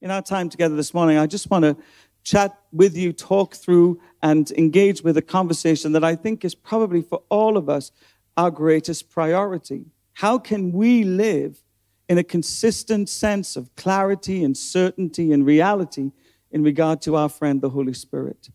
in 0.00 0.10
our 0.10 0.22
time 0.22 0.48
together 0.48 0.76
this 0.76 0.94
morning, 0.94 1.18
I 1.18 1.26
just 1.26 1.50
want 1.50 1.64
to 1.64 1.76
chat 2.22 2.58
with 2.72 2.96
you, 2.96 3.12
talk 3.12 3.54
through, 3.54 4.00
and 4.22 4.50
engage 4.52 5.02
with 5.02 5.16
a 5.16 5.22
conversation 5.22 5.92
that 5.92 6.04
I 6.04 6.16
think 6.16 6.44
is 6.44 6.54
probably 6.54 7.02
for 7.02 7.22
all 7.28 7.56
of 7.56 7.68
us 7.68 7.92
our 8.36 8.50
greatest 8.50 9.10
priority. 9.10 9.86
How 10.14 10.38
can 10.38 10.72
we 10.72 11.04
live 11.04 11.62
in 12.08 12.18
a 12.18 12.24
consistent 12.24 13.08
sense 13.08 13.56
of 13.56 13.74
clarity 13.76 14.42
and 14.44 14.56
certainty 14.56 15.32
and 15.32 15.44
reality 15.44 16.12
in 16.50 16.62
regard 16.62 17.00
to 17.02 17.16
our 17.16 17.28
friend, 17.28 17.60
the 17.60 17.70
Holy 17.70 17.94
Spirit? 17.94 18.48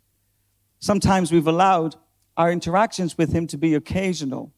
Sometimes 0.80 1.32
we've 1.32 1.48
allowed 1.48 1.96
our 2.38 2.52
interactions 2.52 3.18
with 3.18 3.32
Him 3.32 3.48
to 3.48 3.58
be 3.58 3.74
occasional. 3.76 4.52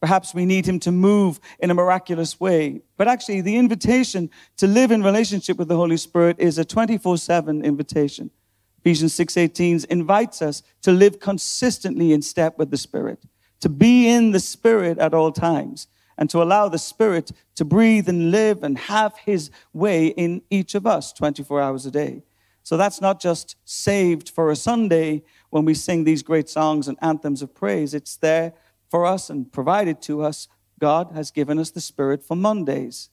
Perhaps 0.00 0.34
we 0.34 0.46
need 0.46 0.66
him 0.66 0.80
to 0.80 0.90
move 0.90 1.38
in 1.58 1.70
a 1.70 1.74
miraculous 1.74 2.40
way. 2.40 2.80
But 2.96 3.06
actually, 3.06 3.42
the 3.42 3.56
invitation 3.56 4.30
to 4.56 4.66
live 4.66 4.90
in 4.90 5.02
relationship 5.02 5.58
with 5.58 5.68
the 5.68 5.76
Holy 5.76 5.98
Spirit 5.98 6.36
is 6.38 6.56
a 6.56 6.64
24 6.64 7.18
7 7.18 7.64
invitation. 7.64 8.30
Ephesians 8.78 9.12
6:18 9.12 9.84
invites 9.90 10.40
us 10.40 10.62
to 10.80 10.90
live 10.90 11.20
consistently 11.20 12.12
in 12.12 12.22
step 12.22 12.58
with 12.58 12.70
the 12.70 12.78
Spirit, 12.78 13.24
to 13.60 13.68
be 13.68 14.08
in 14.08 14.30
the 14.30 14.40
Spirit 14.40 14.96
at 14.98 15.12
all 15.12 15.32
times, 15.32 15.86
and 16.16 16.30
to 16.30 16.42
allow 16.42 16.66
the 16.68 16.78
Spirit 16.78 17.30
to 17.56 17.64
breathe 17.66 18.08
and 18.08 18.30
live 18.30 18.62
and 18.62 18.78
have 18.78 19.18
His 19.18 19.50
way 19.74 20.06
in 20.06 20.40
each 20.48 20.74
of 20.74 20.86
us 20.86 21.12
24 21.12 21.60
hours 21.60 21.84
a 21.84 21.90
day. 21.90 22.22
So 22.62 22.78
that's 22.78 23.02
not 23.02 23.20
just 23.20 23.56
saved 23.66 24.30
for 24.30 24.50
a 24.50 24.56
Sunday 24.56 25.24
when 25.50 25.66
we 25.66 25.74
sing 25.74 26.04
these 26.04 26.22
great 26.22 26.48
songs 26.48 26.88
and 26.88 26.96
anthems 27.02 27.42
of 27.42 27.54
praise. 27.54 27.92
It's 27.92 28.16
there 28.16 28.54
for 28.90 29.06
us 29.06 29.30
and 29.30 29.50
provided 29.50 30.02
to 30.02 30.22
us, 30.22 30.48
God 30.78 31.12
has 31.14 31.30
given 31.30 31.58
us 31.58 31.70
the 31.70 31.80
Spirit 31.80 32.24
for 32.24 32.36
Mondays. 32.36 33.10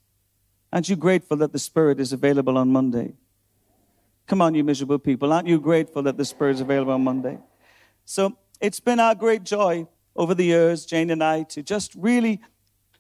Aren't 0.74 0.90
you 0.90 0.96
grateful 0.96 1.38
that 1.38 1.54
the 1.54 1.60
Spirit 1.60 2.00
is 2.00 2.12
available 2.12 2.58
on 2.58 2.72
Monday? 2.72 3.14
Come 4.26 4.42
on, 4.42 4.56
you 4.56 4.64
miserable 4.64 5.00
people. 5.00 5.32
Aren't 5.32 5.48
you 5.48 5.60
grateful 5.60 6.04
that 6.04 6.18
the 6.18 6.26
Spirit 6.26 6.56
is 6.56 6.62
available 6.62 6.94
on 6.94 7.04
Monday? 7.04 7.38
So 8.04 8.38
it's 8.60 8.80
been 8.80 9.00
our 9.00 9.16
great 9.16 9.44
joy 9.44 9.88
over 10.16 10.34
the 10.34 10.46
years, 10.46 10.86
Jane 10.86 11.12
and 11.12 11.24
I, 11.24 11.44
to 11.44 11.62
just 11.62 11.94
really 11.96 12.42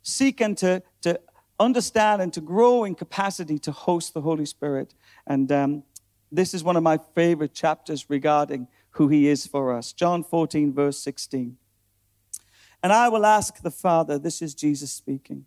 seek 0.03 0.39
and 0.39 0.57
to, 0.59 0.83
to 1.01 1.19
understand 1.59 2.21
and 2.21 2.31
to 2.33 2.41
grow 2.41 2.83
in 2.83 2.95
capacity 2.95 3.57
to 3.59 3.71
host 3.71 4.13
the 4.13 4.21
Holy 4.21 4.45
Spirit. 4.45 4.93
And 5.25 5.51
um, 5.51 5.83
this 6.31 6.53
is 6.53 6.63
one 6.63 6.77
of 6.77 6.83
my 6.83 6.99
favorite 7.15 7.53
chapters 7.53 8.09
regarding 8.09 8.67
who 8.91 9.07
He 9.07 9.27
is 9.27 9.47
for 9.47 9.75
us. 9.75 9.93
John 9.93 10.23
14, 10.23 10.73
verse 10.73 10.99
16. 10.99 11.57
And 12.83 12.93
I 12.93 13.09
will 13.09 13.25
ask 13.25 13.61
the 13.61 13.71
Father, 13.71 14.19
this 14.19 14.41
is 14.41 14.53
Jesus 14.53 14.91
speaking, 14.91 15.45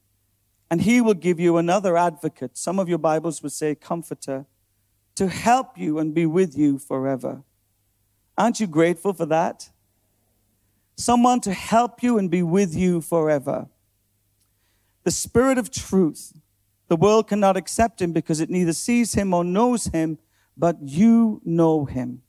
and 0.70 0.82
he 0.82 1.00
will 1.00 1.14
give 1.14 1.40
you 1.40 1.56
another 1.56 1.96
advocate. 1.96 2.56
Some 2.56 2.78
of 2.78 2.88
your 2.88 2.98
Bibles 2.98 3.42
would 3.42 3.52
say 3.52 3.74
comforter, 3.74 4.46
to 5.14 5.28
help 5.28 5.76
you 5.76 5.98
and 5.98 6.14
be 6.14 6.26
with 6.26 6.56
you 6.56 6.78
forever. 6.78 7.42
Aren't 8.38 8.60
you 8.60 8.66
grateful 8.66 9.12
for 9.12 9.26
that? 9.26 9.70
Someone 10.96 11.40
to 11.42 11.52
help 11.52 12.02
you 12.02 12.18
and 12.18 12.30
be 12.30 12.42
with 12.42 12.74
you 12.74 13.00
forever. 13.00 13.68
The 15.04 15.10
Spirit 15.10 15.58
of 15.58 15.70
truth. 15.70 16.32
The 16.88 16.96
world 16.96 17.28
cannot 17.28 17.56
accept 17.56 18.02
him 18.02 18.12
because 18.12 18.40
it 18.40 18.50
neither 18.50 18.72
sees 18.72 19.14
him 19.14 19.32
or 19.32 19.44
knows 19.44 19.86
him, 19.86 20.18
but 20.56 20.76
you 20.80 21.40
know 21.44 21.84
him. 21.84 22.22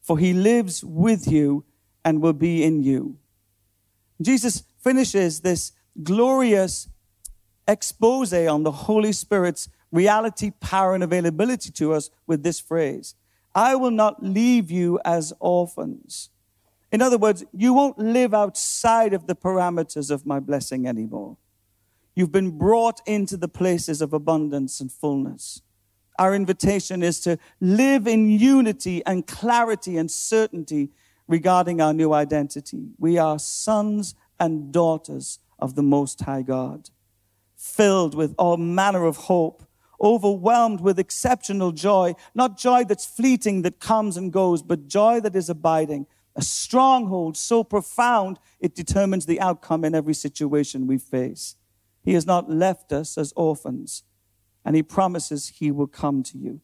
For 0.00 0.18
he 0.18 0.32
lives 0.32 0.84
with 0.84 1.30
you 1.30 1.64
and 2.04 2.22
will 2.22 2.32
be 2.32 2.62
in 2.62 2.82
you. 2.82 3.18
Jesus 4.20 4.64
finishes 4.78 5.40
this 5.40 5.72
glorious 6.02 6.88
expose 7.66 8.32
on 8.32 8.62
the 8.62 8.72
Holy 8.72 9.12
Spirit's 9.12 9.68
reality, 9.92 10.52
power, 10.60 10.94
and 10.94 11.02
availability 11.02 11.70
to 11.70 11.92
us 11.92 12.10
with 12.26 12.42
this 12.42 12.60
phrase 12.60 13.14
I 13.54 13.74
will 13.74 13.90
not 13.90 14.22
leave 14.22 14.70
you 14.70 15.00
as 15.04 15.32
orphans. 15.40 16.30
In 16.92 17.02
other 17.02 17.18
words, 17.18 17.44
you 17.52 17.72
won't 17.72 17.98
live 17.98 18.34
outside 18.34 19.12
of 19.12 19.26
the 19.26 19.34
parameters 19.34 20.10
of 20.10 20.26
my 20.26 20.40
blessing 20.40 20.86
anymore. 20.86 21.36
You've 22.14 22.32
been 22.32 22.58
brought 22.58 23.00
into 23.06 23.36
the 23.36 23.48
places 23.48 24.02
of 24.02 24.12
abundance 24.12 24.80
and 24.80 24.90
fullness. 24.90 25.62
Our 26.18 26.34
invitation 26.34 27.02
is 27.02 27.20
to 27.20 27.38
live 27.60 28.06
in 28.06 28.28
unity 28.28 29.02
and 29.06 29.26
clarity 29.26 29.96
and 29.96 30.10
certainty 30.10 30.90
regarding 31.30 31.80
our 31.80 31.94
new 31.94 32.12
identity. 32.12 32.88
We 32.98 33.16
are 33.16 33.38
sons 33.38 34.16
and 34.40 34.72
daughters 34.72 35.38
of 35.60 35.76
the 35.76 35.82
Most 35.82 36.20
High 36.22 36.42
God, 36.42 36.90
filled 37.56 38.16
with 38.16 38.34
all 38.36 38.56
manner 38.56 39.04
of 39.04 39.16
hope, 39.16 39.62
overwhelmed 40.00 40.80
with 40.80 40.98
exceptional 40.98 41.70
joy, 41.70 42.14
not 42.34 42.58
joy 42.58 42.84
that's 42.84 43.06
fleeting, 43.06 43.62
that 43.62 43.78
comes 43.78 44.16
and 44.16 44.32
goes, 44.32 44.60
but 44.60 44.88
joy 44.88 45.20
that 45.20 45.36
is 45.36 45.48
abiding, 45.48 46.06
a 46.34 46.42
stronghold 46.42 47.36
so 47.36 47.62
profound 47.62 48.40
it 48.58 48.74
determines 48.74 49.26
the 49.26 49.40
outcome 49.40 49.84
in 49.84 49.94
every 49.94 50.14
situation 50.14 50.88
we 50.88 50.98
face. 50.98 51.54
He 52.02 52.14
has 52.14 52.26
not 52.26 52.50
left 52.50 52.92
us 52.92 53.16
as 53.16 53.32
orphans, 53.36 54.02
and 54.64 54.74
He 54.74 54.82
promises 54.82 55.52
He 55.60 55.70
will 55.70 55.86
come 55.86 56.24
to 56.24 56.38
you. 56.38 56.60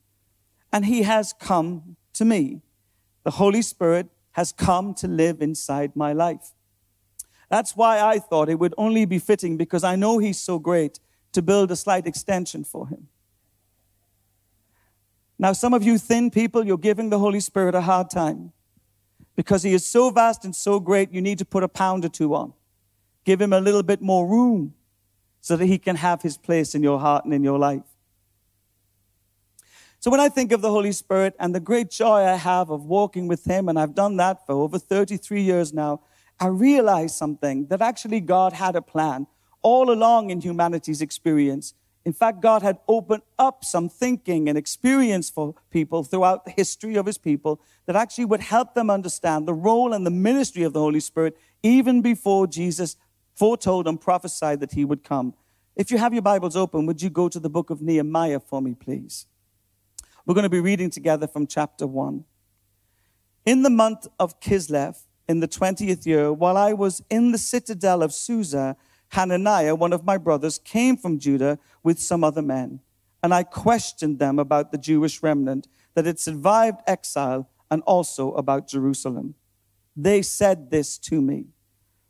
And 0.73 0.87
He 0.87 1.03
has 1.03 1.33
come 1.33 1.97
to 2.15 2.25
me. 2.25 2.63
The 3.23 3.33
Holy 3.33 3.63
Spirit 3.63 4.09
has 4.37 4.53
come 4.53 4.93
to 4.93 5.09
live 5.09 5.41
inside 5.41 5.97
my 5.97 6.13
life. 6.13 6.53
That's 7.49 7.75
why 7.75 8.03
I 8.03 8.19
thought 8.19 8.51
it 8.51 8.59
would 8.59 8.75
only 8.77 9.07
be 9.07 9.19
fitting 9.19 9.57
because 9.57 9.83
I 9.83 9.97
know 9.97 10.19
he's 10.19 10.39
so 10.39 10.59
great 10.59 11.01
to 11.33 11.41
build 11.41 11.71
a 11.71 11.77
slight 11.77 12.07
extension 12.07 12.63
for 12.63 12.87
him. 12.87 13.09
Now, 15.39 15.55
some 15.55 15.73
of 15.73 15.83
you 15.83 15.97
thin 15.97 16.31
people, 16.31 16.67
you're 16.67 16.77
giving 16.77 17.09
the 17.09 17.19
Holy 17.19 17.41
Spirit 17.41 17.75
a 17.75 17.81
hard 17.81 18.11
time 18.11 18.53
because 19.37 19.63
he 19.63 19.73
is 19.73 19.87
so 19.87 20.11
vast 20.11 20.45
and 20.45 20.55
so 20.55 20.81
great, 20.81 21.11
you 21.13 21.23
need 21.23 21.39
to 21.39 21.47
put 21.47 21.63
a 21.63 21.69
pound 21.69 22.05
or 22.05 22.11
two 22.11 22.35
on. 22.35 22.53
Give 23.25 23.41
him 23.41 23.55
a 23.55 23.61
little 23.61 23.83
bit 23.83 24.03
more 24.03 24.27
room 24.27 24.75
so 25.41 25.57
that 25.57 25.65
he 25.65 25.79
can 25.79 25.97
have 25.97 26.21
his 26.21 26.37
place 26.37 26.75
in 26.75 26.83
your 26.83 27.01
heart 27.01 27.25
and 27.25 27.33
in 27.33 27.43
your 27.43 27.59
life. 27.59 27.96
So 30.07 30.11
when 30.13 30.21
I 30.21 30.29
think 30.29 30.53
of 30.53 30.61
the 30.63 30.71
Holy 30.71 30.93
Spirit 30.93 31.35
and 31.41 31.53
the 31.53 31.59
great 31.59 31.91
joy 31.91 32.21
I 32.23 32.37
have 32.37 32.71
of 32.71 32.85
walking 32.85 33.27
with 33.27 33.45
Him, 33.45 33.69
and 33.69 33.77
I've 33.77 33.97
done 33.97 34.17
that 34.19 34.47
for 34.47 34.53
over 34.53 34.79
33 34.79 35.43
years 35.43 35.73
now, 35.73 36.03
I 36.39 36.47
realize 36.47 37.17
something 37.17 37.67
that 37.71 37.83
actually 37.83 38.21
God 38.21 38.53
had 38.53 38.77
a 38.77 38.83
plan 38.83 39.27
all 39.63 39.91
along 39.91 40.31
in 40.31 40.41
humanity's 40.41 41.03
experience. 41.03 41.75
In 42.05 42.13
fact, 42.13 42.41
God 42.41 42.63
had 42.63 42.79
opened 42.87 43.25
up 43.37 43.65
some 43.65 43.89
thinking 43.89 44.49
and 44.49 44.57
experience 44.57 45.29
for 45.29 45.57
people 45.73 46.05
throughout 46.05 46.45
the 46.45 46.53
history 46.53 46.95
of 46.95 47.07
His 47.07 47.19
people 47.19 47.61
that 47.87 47.97
actually 47.97 48.27
would 48.27 48.43
help 48.43 48.75
them 48.75 48.91
understand 48.91 49.49
the 49.49 49.55
role 49.55 49.93
and 49.93 50.07
the 50.07 50.11
ministry 50.13 50.63
of 50.63 50.73
the 50.73 50.79
Holy 50.79 51.01
Spirit 51.01 51.37
even 51.65 52.01
before 52.01 52.47
Jesus 52.47 52.95
foretold 53.35 53.89
and 53.89 54.01
prophesied 54.01 54.61
that 54.61 54.75
He 54.75 54.85
would 54.85 55.03
come. 55.03 55.35
If 55.75 55.91
you 55.91 55.99
have 55.99 56.13
your 56.13 56.23
Bibles 56.23 56.55
open, 56.55 56.87
would 56.87 57.03
you 57.03 57.11
go 57.11 57.29
to 57.29 57.41
the 57.41 57.51
book 57.51 57.71
of 57.71 57.83
Nehemiah 57.83 58.39
for 58.39 58.63
me, 58.63 58.75
please? 58.75 59.27
We're 60.27 60.35
going 60.35 60.43
to 60.43 60.51
be 60.51 60.59
reading 60.59 60.91
together 60.91 61.29
from 61.29 61.47
chapter 61.47 61.87
1. 61.87 62.25
In 63.45 63.63
the 63.63 63.71
month 63.71 64.09
of 64.19 64.41
Kislev, 64.41 65.05
in 65.29 65.39
the 65.39 65.47
20th 65.47 66.05
year, 66.05 66.33
while 66.33 66.57
I 66.57 66.73
was 66.73 67.01
in 67.09 67.31
the 67.31 67.39
citadel 67.39 68.03
of 68.03 68.13
Susa, 68.13 68.77
Hananiah, 69.11 69.77
one 69.77 69.93
of 69.93 70.05
my 70.05 70.19
brothers, 70.19 70.59
came 70.59 70.97
from 70.97 71.21
Judah 71.21 71.61
with 71.85 72.01
some 72.01 72.25
other 72.25 72.43
men. 72.43 72.81
And 73.23 73.33
I 73.33 73.45
questioned 73.45 74.19
them 74.19 74.41
about 74.41 74.73
the 74.73 74.79
Jewish 74.79 75.23
remnant 75.23 75.69
that 75.95 76.07
had 76.07 76.19
survived 76.19 76.81
exile 76.89 77.49
and 77.71 77.83
also 77.83 78.33
about 78.33 78.67
Jerusalem. 78.67 79.37
They 79.97 80.23
said 80.23 80.73
this 80.73 80.99
to 80.99 81.23
me 81.23 81.47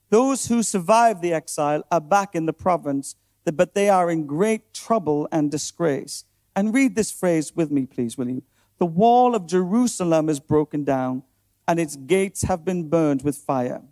Those 0.09 0.47
who 0.47 0.62
survived 0.62 1.21
the 1.21 1.34
exile 1.34 1.83
are 1.93 2.00
back 2.00 2.34
in 2.34 2.47
the 2.47 2.54
province, 2.54 3.15
but 3.44 3.75
they 3.75 3.91
are 3.91 4.10
in 4.10 4.27
great 4.27 4.72
trouble 4.72 5.28
and 5.31 5.50
disgrace. 5.50 6.25
And 6.56 6.72
read 6.72 6.97
this 6.97 7.12
phrase 7.12 7.55
with 7.55 7.71
me, 7.71 7.84
please, 7.84 8.17
will 8.17 8.31
you? 8.31 8.43
The 8.78 8.86
wall 8.86 9.34
of 9.34 9.47
Jerusalem 9.47 10.31
is 10.31 10.41
broken 10.41 10.84
down, 10.84 11.22
and 11.69 11.78
its 11.78 11.97
gates 11.97 12.42
have 12.42 12.65
been 12.65 12.89
burned 12.89 13.22
with 13.22 13.36
fire. 13.36 13.83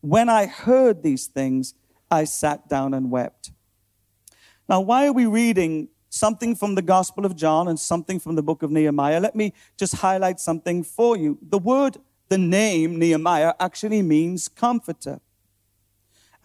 When 0.00 0.30
I 0.30 0.46
heard 0.46 1.02
these 1.02 1.26
things, 1.26 1.74
I 2.10 2.24
sat 2.24 2.68
down 2.68 2.94
and 2.94 3.10
wept. 3.10 3.52
Now, 4.66 4.80
why 4.80 5.06
are 5.06 5.12
we 5.12 5.26
reading 5.26 5.88
something 6.08 6.56
from 6.56 6.74
the 6.74 6.82
Gospel 6.82 7.26
of 7.26 7.36
John 7.36 7.68
and 7.68 7.78
something 7.78 8.18
from 8.18 8.34
the 8.34 8.42
book 8.42 8.62
of 8.62 8.70
Nehemiah? 8.70 9.20
Let 9.20 9.36
me 9.36 9.52
just 9.76 9.96
highlight 9.96 10.40
something 10.40 10.82
for 10.82 11.18
you. 11.18 11.38
The 11.42 11.58
word, 11.58 11.98
the 12.30 12.38
name 12.38 12.98
Nehemiah, 12.98 13.54
actually 13.60 14.00
means 14.00 14.48
comforter. 14.48 15.20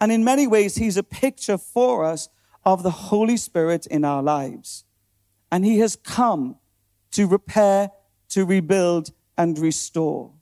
And 0.00 0.12
in 0.12 0.22
many 0.22 0.46
ways, 0.46 0.76
he's 0.76 0.98
a 0.98 1.02
picture 1.02 1.56
for 1.56 2.04
us 2.04 2.28
of 2.64 2.82
the 2.82 2.90
Holy 2.90 3.38
Spirit 3.38 3.86
in 3.86 4.04
our 4.04 4.22
lives 4.22 4.85
and 5.50 5.64
he 5.64 5.78
has 5.78 5.96
come 5.96 6.56
to 7.12 7.26
repair, 7.26 7.90
to 8.30 8.44
rebuild, 8.44 9.12
and 9.38 9.58
restore. 9.58 10.32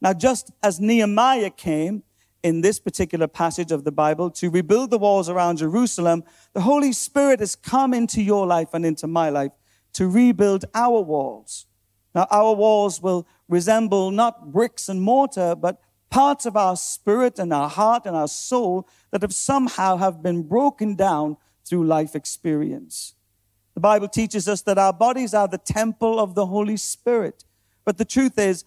Now, 0.00 0.12
just 0.12 0.50
as 0.62 0.80
Nehemiah 0.80 1.50
came 1.50 2.02
in 2.42 2.60
this 2.60 2.78
particular 2.78 3.26
passage 3.26 3.72
of 3.72 3.84
the 3.84 3.92
Bible 3.92 4.30
to 4.30 4.50
rebuild 4.50 4.90
the 4.90 4.98
walls 4.98 5.30
around 5.30 5.58
Jerusalem, 5.58 6.24
the 6.52 6.60
Holy 6.60 6.92
Spirit 6.92 7.40
has 7.40 7.56
come 7.56 7.94
into 7.94 8.22
your 8.22 8.46
life 8.46 8.74
and 8.74 8.84
into 8.84 9.06
my 9.06 9.30
life 9.30 9.52
to 9.94 10.08
rebuild 10.08 10.66
our 10.74 11.00
walls. 11.00 11.66
Now, 12.14 12.26
our 12.30 12.54
walls 12.54 13.00
will 13.00 13.26
resemble 13.48 14.10
not 14.10 14.52
bricks 14.52 14.88
and 14.88 15.00
mortar, 15.00 15.54
but 15.56 15.80
parts 16.10 16.46
of 16.46 16.56
our 16.56 16.76
spirit 16.76 17.38
and 17.38 17.52
our 17.52 17.68
heart 17.68 18.06
and 18.06 18.14
our 18.14 18.28
soul 18.28 18.86
that 19.10 19.22
have 19.22 19.34
somehow 19.34 19.96
have 19.96 20.22
been 20.22 20.42
broken 20.42 20.94
down 20.94 21.36
through 21.64 21.84
life 21.84 22.14
experience. 22.14 23.14
The 23.74 23.80
Bible 23.80 24.08
teaches 24.08 24.48
us 24.48 24.62
that 24.62 24.78
our 24.78 24.92
bodies 24.92 25.34
are 25.34 25.48
the 25.48 25.58
temple 25.58 26.20
of 26.20 26.34
the 26.34 26.46
Holy 26.46 26.76
Spirit. 26.76 27.44
But 27.84 27.98
the 27.98 28.04
truth 28.04 28.38
is, 28.38 28.64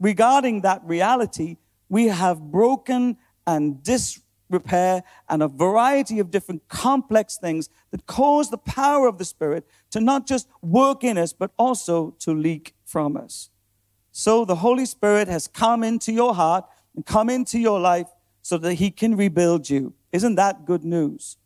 regarding 0.00 0.60
that 0.62 0.82
reality, 0.84 1.56
we 1.88 2.06
have 2.06 2.40
broken 2.40 3.16
and 3.46 3.82
disrepair 3.82 5.02
and 5.28 5.42
a 5.42 5.48
variety 5.48 6.18
of 6.18 6.30
different 6.30 6.68
complex 6.68 7.36
things 7.36 7.68
that 7.90 8.06
cause 8.06 8.50
the 8.50 8.58
power 8.58 9.08
of 9.08 9.18
the 9.18 9.24
Spirit 9.24 9.66
to 9.90 10.00
not 10.00 10.26
just 10.26 10.48
work 10.62 11.02
in 11.04 11.18
us, 11.18 11.32
but 11.32 11.50
also 11.58 12.14
to 12.20 12.32
leak 12.32 12.74
from 12.84 13.16
us. 13.16 13.50
So 14.12 14.44
the 14.44 14.56
Holy 14.56 14.86
Spirit 14.86 15.26
has 15.28 15.48
come 15.48 15.82
into 15.82 16.12
your 16.12 16.34
heart 16.34 16.64
and 16.94 17.04
come 17.04 17.28
into 17.28 17.58
your 17.58 17.80
life 17.80 18.06
so 18.42 18.56
that 18.58 18.74
He 18.74 18.90
can 18.90 19.16
rebuild 19.16 19.68
you. 19.68 19.94
Isn't 20.12 20.36
that 20.36 20.64
good 20.64 20.84
news? 20.84 21.36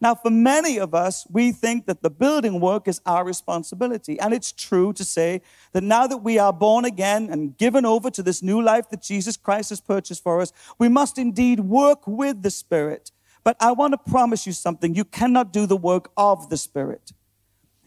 Now, 0.00 0.14
for 0.14 0.30
many 0.30 0.78
of 0.78 0.94
us, 0.94 1.26
we 1.30 1.52
think 1.52 1.86
that 1.86 2.02
the 2.02 2.10
building 2.10 2.60
work 2.60 2.88
is 2.88 3.00
our 3.06 3.24
responsibility. 3.24 4.18
And 4.18 4.34
it's 4.34 4.52
true 4.52 4.92
to 4.94 5.04
say 5.04 5.42
that 5.72 5.82
now 5.82 6.06
that 6.06 6.18
we 6.18 6.38
are 6.38 6.52
born 6.52 6.84
again 6.84 7.28
and 7.30 7.56
given 7.56 7.84
over 7.84 8.10
to 8.10 8.22
this 8.22 8.42
new 8.42 8.60
life 8.62 8.88
that 8.90 9.02
Jesus 9.02 9.36
Christ 9.36 9.70
has 9.70 9.80
purchased 9.80 10.22
for 10.22 10.40
us, 10.40 10.52
we 10.78 10.88
must 10.88 11.18
indeed 11.18 11.60
work 11.60 12.06
with 12.06 12.42
the 12.42 12.50
Spirit. 12.50 13.12
But 13.44 13.56
I 13.60 13.72
want 13.72 13.92
to 13.92 14.10
promise 14.10 14.46
you 14.46 14.52
something. 14.52 14.94
You 14.94 15.04
cannot 15.04 15.52
do 15.52 15.66
the 15.66 15.76
work 15.76 16.10
of 16.16 16.48
the 16.48 16.56
Spirit. 16.56 17.12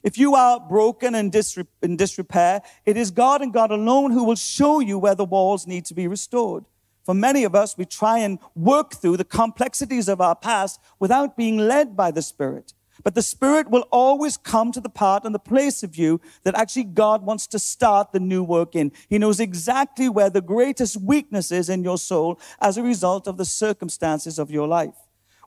If 0.04 0.20
you 0.20 0.36
are 0.36 0.60
broken 0.60 1.16
and 1.16 1.34
in 1.82 1.98
disrepair, 1.98 2.62
it 2.86 2.96
is 2.96 3.10
God 3.10 3.42
and 3.42 3.52
God 3.52 3.72
alone 3.72 4.12
who 4.12 4.24
will 4.24 4.36
show 4.36 4.80
you 4.80 5.00
where 5.00 5.16
the 5.16 5.26
walls 5.26 5.66
need 5.66 5.86
to 5.86 5.96
be 5.96 6.08
restored. 6.08 6.66
For 7.06 7.14
many 7.14 7.44
of 7.44 7.54
us, 7.54 7.78
we 7.78 7.86
try 7.86 8.18
and 8.18 8.40
work 8.56 8.96
through 8.96 9.18
the 9.18 9.24
complexities 9.24 10.10
of 10.10 10.20
our 10.20 10.36
past 10.36 10.82
without 11.00 11.38
being 11.38 11.58
led 11.58 11.96
by 11.96 12.10
the 12.10 12.24
Spirit. 12.24 12.74
But 13.04 13.14
the 13.14 13.22
Spirit 13.22 13.70
will 13.70 13.86
always 13.92 14.38
come 14.38 14.72
to 14.72 14.82
the 14.82 14.90
part 14.90 15.24
and 15.24 15.36
the 15.36 15.40
place 15.40 15.84
of 15.84 15.96
you 15.96 16.20
that 16.44 16.56
actually 16.56 16.86
God 16.86 17.24
wants 17.24 17.46
to 17.48 17.60
start 17.60 18.12
the 18.12 18.20
new 18.20 18.44
work 18.44 18.76
in. 18.76 18.92
He 19.08 19.20
knows 19.20 19.40
exactly 19.40 20.10
where 20.10 20.32
the 20.32 20.42
greatest 20.42 21.00
weakness 21.00 21.52
is 21.52 21.70
in 21.70 21.84
your 21.84 22.00
soul 22.00 22.40
as 22.60 22.78
a 22.78 22.84
result 22.84 23.28
of 23.28 23.38
the 23.38 23.46
circumstances 23.46 24.40
of 24.40 24.50
your 24.50 24.68
life. 24.68 24.96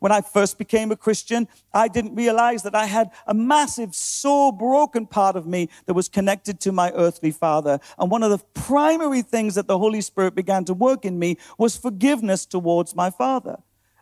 When 0.00 0.12
I 0.12 0.20
first 0.20 0.58
became 0.58 0.90
a 0.90 0.96
Christian, 0.96 1.48
I 1.72 1.88
didn't 1.88 2.14
realize 2.14 2.62
that 2.62 2.74
I 2.74 2.86
had 2.86 3.10
a 3.26 3.34
massive, 3.34 3.94
sore, 3.94 4.52
broken 4.52 5.06
part 5.06 5.36
of 5.36 5.46
me 5.46 5.68
that 5.86 5.94
was 5.94 6.08
connected 6.08 6.60
to 6.60 6.72
my 6.72 6.90
earthly 6.92 7.30
father. 7.30 7.80
And 7.98 8.10
one 8.10 8.22
of 8.22 8.30
the 8.30 8.38
primary 8.54 9.22
things 9.22 9.54
that 9.54 9.66
the 9.66 9.78
Holy 9.78 10.00
Spirit 10.00 10.34
began 10.34 10.64
to 10.66 10.74
work 10.74 11.04
in 11.04 11.18
me 11.18 11.36
was 11.56 11.76
forgiveness 11.76 12.46
towards 12.46 12.94
my 12.94 13.10
father. 13.10 13.58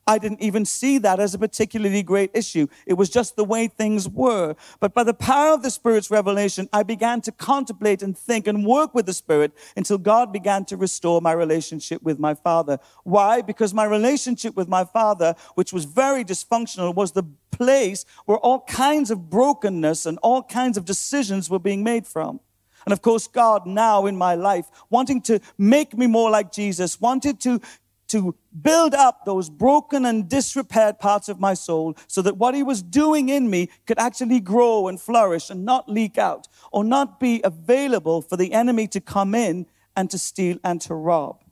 I 0.07 0.19
didn't 0.19 0.41
even 0.41 0.65
see 0.65 0.99
that 0.99 1.19
as 1.19 1.35
a 1.35 1.39
particularly 1.39 2.03
great 2.03 2.31
issue. 2.33 2.69
It 2.87 2.95
was 2.95 3.11
just 3.11 3.35
the 3.35 3.45
way 3.45 3.67
things 3.67 4.09
were. 4.09 4.55
But 4.79 4.95
by 4.95 5.03
the 5.03 5.15
power 5.15 5.53
of 5.53 5.63
the 5.63 5.71
Spirit's 5.71 6.11
revelation, 6.11 6.69
I 6.73 6.85
began 6.85 7.21
to 7.23 7.33
contemplate 7.33 8.03
and 8.03 8.17
think 8.17 8.47
and 8.47 8.65
work 8.65 8.95
with 8.95 9.07
the 9.07 9.13
Spirit 9.13 9.53
until 9.77 9.99
God 9.99 10.33
began 10.33 10.65
to 10.67 10.77
restore 10.77 11.21
my 11.21 11.33
relationship 11.33 12.03
with 12.03 12.21
my 12.21 12.35
Father. 12.35 12.79
Why? 13.03 13.43
Because 13.43 13.75
my 13.75 13.85
relationship 13.85 14.55
with 14.55 14.69
my 14.69 14.85
Father, 14.85 15.35
which 15.57 15.73
was 15.73 15.85
very 15.85 16.25
dysfunctional, 16.25 16.95
was 16.95 17.13
the 17.13 17.25
place 17.51 18.05
where 18.27 18.39
all 18.39 18.61
kinds 18.61 19.11
of 19.11 19.29
brokenness 19.29 20.07
and 20.07 20.19
all 20.23 20.43
kinds 20.43 20.77
of 20.77 20.85
decisions 20.85 21.51
were 21.51 21.59
being 21.59 21.83
made 21.83 22.07
from. 22.07 22.39
And 22.85 22.93
of 22.93 23.03
course, 23.03 23.27
God 23.27 23.67
now 23.67 24.07
in 24.07 24.17
my 24.17 24.37
life, 24.37 24.67
wanting 24.91 25.21
to 25.23 25.41
make 25.59 25.99
me 25.99 26.07
more 26.07 26.31
like 26.31 26.53
Jesus, 26.53 27.01
wanted 27.01 27.41
to 27.41 27.61
to 28.09 28.35
build 28.63 28.95
up 28.95 29.25
those 29.25 29.51
broken 29.51 30.05
and 30.05 30.29
disrepaired 30.29 30.99
parts 30.99 31.29
of 31.29 31.41
my 31.41 31.55
soul 31.55 31.97
so 32.07 32.23
that 32.23 32.37
what 32.37 32.55
he 32.55 32.63
was 32.63 32.83
doing 32.83 33.29
in 33.29 33.51
me 33.51 33.69
could 33.87 33.99
actually 33.99 34.41
grow 34.41 34.89
and 34.89 35.01
flourish 35.01 35.51
and 35.51 35.65
not 35.65 35.89
leak 35.89 36.19
out 36.19 36.49
or 36.71 36.85
not 36.85 37.19
be 37.19 37.41
available 37.43 38.23
for 38.23 38.37
the 38.37 38.53
enemy 38.53 38.87
to 38.87 39.01
come 39.01 39.35
in 39.35 39.67
and 39.97 40.11
to 40.11 40.19
steal 40.19 40.59
and 40.63 40.81
to 40.83 40.95
rob. 40.95 41.43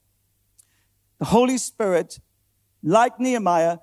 The 1.19 1.27
Holy 1.27 1.59
Spirit, 1.59 2.21
like 2.83 3.19
Nehemiah, 3.19 3.79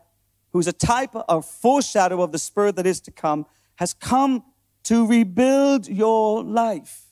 who's 0.52 0.68
a 0.68 0.74
type 0.74 1.16
or 1.28 1.42
foreshadow 1.42 2.22
of 2.22 2.32
the 2.32 2.40
Spirit 2.40 2.76
that 2.76 2.86
is 2.86 3.02
to 3.02 3.12
come, 3.12 3.46
has 3.76 3.94
come 3.94 4.44
to 4.84 5.08
rebuild 5.08 5.88
your 5.88 6.44
life. 6.44 7.06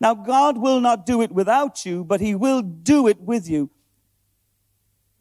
Now, 0.00 0.14
God 0.14 0.58
will 0.58 0.80
not 0.80 1.06
do 1.06 1.22
it 1.22 1.32
without 1.32 1.86
you, 1.86 2.04
but 2.04 2.20
He 2.20 2.34
will 2.34 2.62
do 2.62 3.06
it 3.08 3.20
with 3.20 3.48
you. 3.48 3.70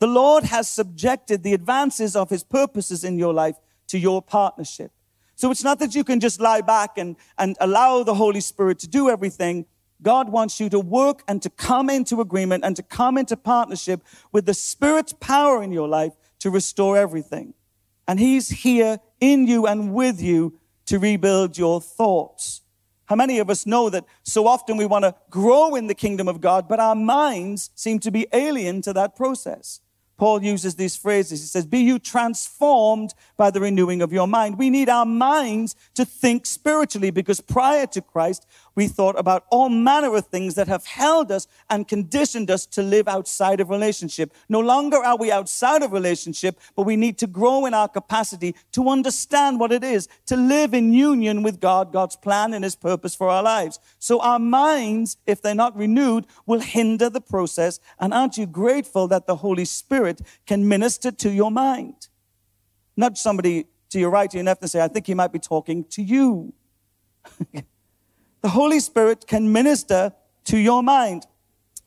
The 0.06 0.12
Lord 0.12 0.44
has 0.44 0.69
subjected 0.69 1.42
the 1.42 1.56
advances 1.56 2.16
of 2.16 2.30
his 2.30 2.44
purposes 2.44 3.04
in 3.04 3.18
your 3.18 3.34
life 3.34 3.56
to 3.88 3.98
your 3.98 4.22
partnership. 4.22 4.92
So 5.34 5.50
it's 5.50 5.63
not 5.63 5.80
that 5.80 5.96
you 5.96 6.04
can 6.04 6.19
just 6.19 6.40
lie 6.40 6.62
back 6.62 7.00
and, 7.00 7.16
and 7.40 7.57
allow 7.60 8.04
the 8.04 8.13
Holy 8.13 8.40
Spirit 8.40 8.78
to 8.81 8.88
do 8.88 9.10
everything. 9.10 9.66
God 10.04 10.30
wants 10.30 10.60
you 10.60 10.69
to 10.69 10.80
work 10.80 11.24
and 11.28 11.42
to 11.42 11.50
come 11.50 11.90
into 11.90 12.22
agreement 12.22 12.63
and 12.63 12.75
to 12.75 12.84
come 12.84 13.18
into 13.18 13.36
partnership 13.36 14.04
with 14.31 14.46
the 14.46 14.54
Spirit's 14.54 15.13
power 15.13 15.63
in 15.63 15.72
your 15.72 15.88
life 15.88 16.13
to 16.38 16.52
restore 16.52 16.96
everything. 16.96 17.56
And 18.07 18.19
He's 18.19 18.50
here 18.50 19.00
in 19.19 19.48
you 19.48 19.66
and 19.66 19.92
with 19.92 20.22
you 20.22 20.60
to 20.86 21.00
rebuild 21.00 21.57
your 21.57 21.81
thoughts. 21.81 22.62
How 23.06 23.16
many 23.16 23.40
of 23.40 23.50
us 23.50 23.66
know 23.66 23.90
that 23.90 24.06
so 24.22 24.46
often 24.46 24.78
we 24.78 24.86
want 24.86 25.04
to 25.04 25.16
grow 25.31 25.74
in 25.74 25.88
the 25.88 25.96
kingdom 25.96 26.28
of 26.28 26.42
God, 26.42 26.68
but 26.68 26.80
our 26.80 26.94
minds 26.94 27.72
seem 27.74 27.98
to 28.02 28.12
be 28.12 28.28
alien 28.31 28.84
to 28.84 28.94
that 28.94 29.16
process? 29.16 29.81
Paul 30.17 30.44
uses 30.44 30.75
these 30.75 30.95
phrases. 30.95 31.41
He 31.41 31.47
says, 31.47 31.65
Be 31.65 31.79
you 31.79 32.00
transformed 32.00 33.13
by 33.35 33.51
the 33.51 33.59
renewing 33.59 34.01
of 34.01 34.13
your 34.13 34.27
mind. 34.27 34.57
We 34.57 34.69
need 34.69 34.88
our 34.88 35.06
minds 35.06 35.75
to 35.95 36.06
think 36.06 36.45
spiritually 36.45 37.12
because 37.12 37.41
prior 37.41 37.85
to 37.88 38.01
Christ, 38.01 38.47
we 38.75 38.88
thought 38.88 39.17
about 39.17 39.45
all 39.50 39.69
manner 39.69 40.15
of 40.15 40.27
things 40.27 40.56
that 40.56 40.67
have 40.67 40.85
held 40.85 41.31
us 41.31 41.47
and 41.69 41.88
conditioned 41.88 42.50
us 42.50 42.65
to 42.67 42.81
live 42.81 43.07
outside 43.07 43.59
of 43.59 43.69
relationship. 43.69 44.33
No 44.47 44.59
longer 44.59 44.97
are 44.97 45.17
we 45.17 45.31
outside 45.31 45.81
of 45.81 45.91
relationship, 45.91 46.59
but 46.75 46.83
we 46.83 46.95
need 46.95 47.18
to 47.18 47.27
grow 47.27 47.65
in 47.65 47.73
our 47.73 47.88
capacity 47.88 48.56
to 48.73 48.89
understand 48.89 49.59
what 49.59 49.71
it 49.71 49.83
is 49.83 50.07
to 50.27 50.35
live 50.35 50.73
in 50.73 50.94
union 50.94 51.44
with 51.44 51.59
God, 51.59 51.91
God's 51.91 52.15
plan 52.15 52.53
and 52.53 52.63
his 52.63 52.75
purpose 52.75 53.15
for 53.15 53.29
our 53.29 53.44
lives. 53.44 53.79
So 54.00 54.21
our 54.21 54.39
minds, 54.39 55.18
if 55.25 55.42
they're 55.42 55.56
not 55.56 55.75
renewed, 55.75 56.25
will 56.45 56.59
hinder 56.59 57.09
the 57.09 57.21
process. 57.21 57.80
And 57.99 58.13
aren't 58.13 58.37
you 58.37 58.45
grateful 58.45 59.07
that 59.07 59.28
the 59.28 59.37
Holy 59.37 59.66
Spirit 59.66 60.05
can 60.45 60.68
minister 60.68 61.12
to 61.12 61.30
your 61.31 61.52
mind? 61.52 62.07
Nudge 62.97 63.18
somebody 63.18 63.66
to 63.90 64.00
your 64.00 64.09
right, 64.09 64.30
to 64.30 64.38
your 64.38 64.45
left, 64.45 64.62
and 64.62 64.69
say, 64.69 64.81
I 64.81 64.88
think 64.88 65.07
he 65.07 65.14
might 65.14 65.31
be 65.31 65.40
talking 65.40 65.83
to 65.85 66.02
you. 66.02 66.54
The 68.45 68.52
Holy 68.52 68.80
Spirit 68.80 69.26
can 69.26 69.52
minister 69.52 70.14
to 70.44 70.57
your 70.59 70.83
mind. 70.83 71.26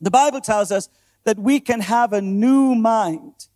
The 0.01 0.11
Bible 0.11 0.41
tells 0.41 0.73
us 0.73 0.89
that 1.23 1.39
we 1.39 1.61
can 1.61 1.83
have 1.83 2.13
a 2.13 2.21
new 2.21 2.75
mind. 2.75 3.47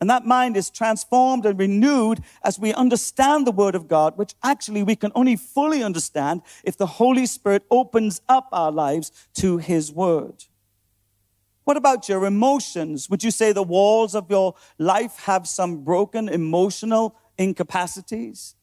And 0.00 0.08
that 0.08 0.24
mind 0.24 0.56
is 0.56 0.70
transformed 0.70 1.44
and 1.44 1.58
renewed 1.58 2.22
as 2.42 2.58
we 2.58 2.72
understand 2.72 3.46
the 3.46 3.52
Word 3.52 3.74
of 3.74 3.88
God, 3.88 4.16
which 4.16 4.34
actually 4.42 4.82
we 4.82 4.96
can 4.96 5.12
only 5.14 5.36
fully 5.36 5.82
understand 5.82 6.40
if 6.64 6.78
the 6.78 6.86
Holy 6.86 7.26
Spirit 7.26 7.62
opens 7.70 8.22
up 8.26 8.48
our 8.52 8.72
lives 8.72 9.12
to 9.34 9.58
His 9.58 9.92
Word. 9.92 10.44
What 11.66 11.76
about 11.76 12.08
your 12.08 12.24
emotions? 12.26 13.10
Would 13.10 13.24
you 13.24 13.32
say 13.32 13.50
the 13.50 13.60
walls 13.60 14.14
of 14.14 14.30
your 14.30 14.54
life 14.78 15.18
have 15.24 15.48
some 15.48 15.82
broken 15.82 16.28
emotional 16.28 17.16
incapacities? 17.36 18.54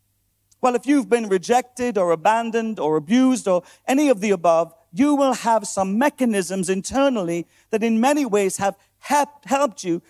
Well, 0.62 0.74
if 0.74 0.86
you've 0.86 1.10
been 1.10 1.28
rejected 1.28 1.98
or 1.98 2.12
abandoned 2.12 2.80
or 2.80 2.96
abused 2.96 3.46
or 3.46 3.64
any 3.86 4.08
of 4.08 4.22
the 4.22 4.30
above, 4.30 4.74
you 4.94 5.16
will 5.16 5.34
have 5.34 5.68
some 5.68 5.98
mechanisms 5.98 6.70
internally 6.70 7.46
that 7.72 7.84
in 7.84 8.00
many 8.00 8.24
ways 8.24 8.56
have 8.56 8.78
helped 9.00 9.84
you, 9.84 10.02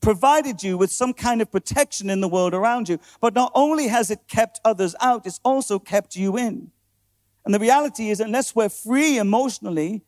provided 0.00 0.62
you 0.62 0.78
with 0.78 0.90
some 0.90 1.12
kind 1.12 1.42
of 1.42 1.52
protection 1.52 2.08
in 2.08 2.22
the 2.22 2.28
world 2.28 2.54
around 2.54 2.88
you. 2.88 2.98
But 3.20 3.34
not 3.34 3.52
only 3.54 3.88
has 3.88 4.10
it 4.10 4.26
kept 4.26 4.58
others 4.64 4.94
out, 5.02 5.26
it's 5.26 5.40
also 5.44 5.78
kept 5.78 6.16
you 6.16 6.38
in. 6.38 6.70
And 7.44 7.52
the 7.52 7.58
reality 7.58 8.08
is, 8.08 8.20
unless 8.20 8.56
we're 8.56 8.70
free 8.70 9.18
emotionally, 9.18 10.02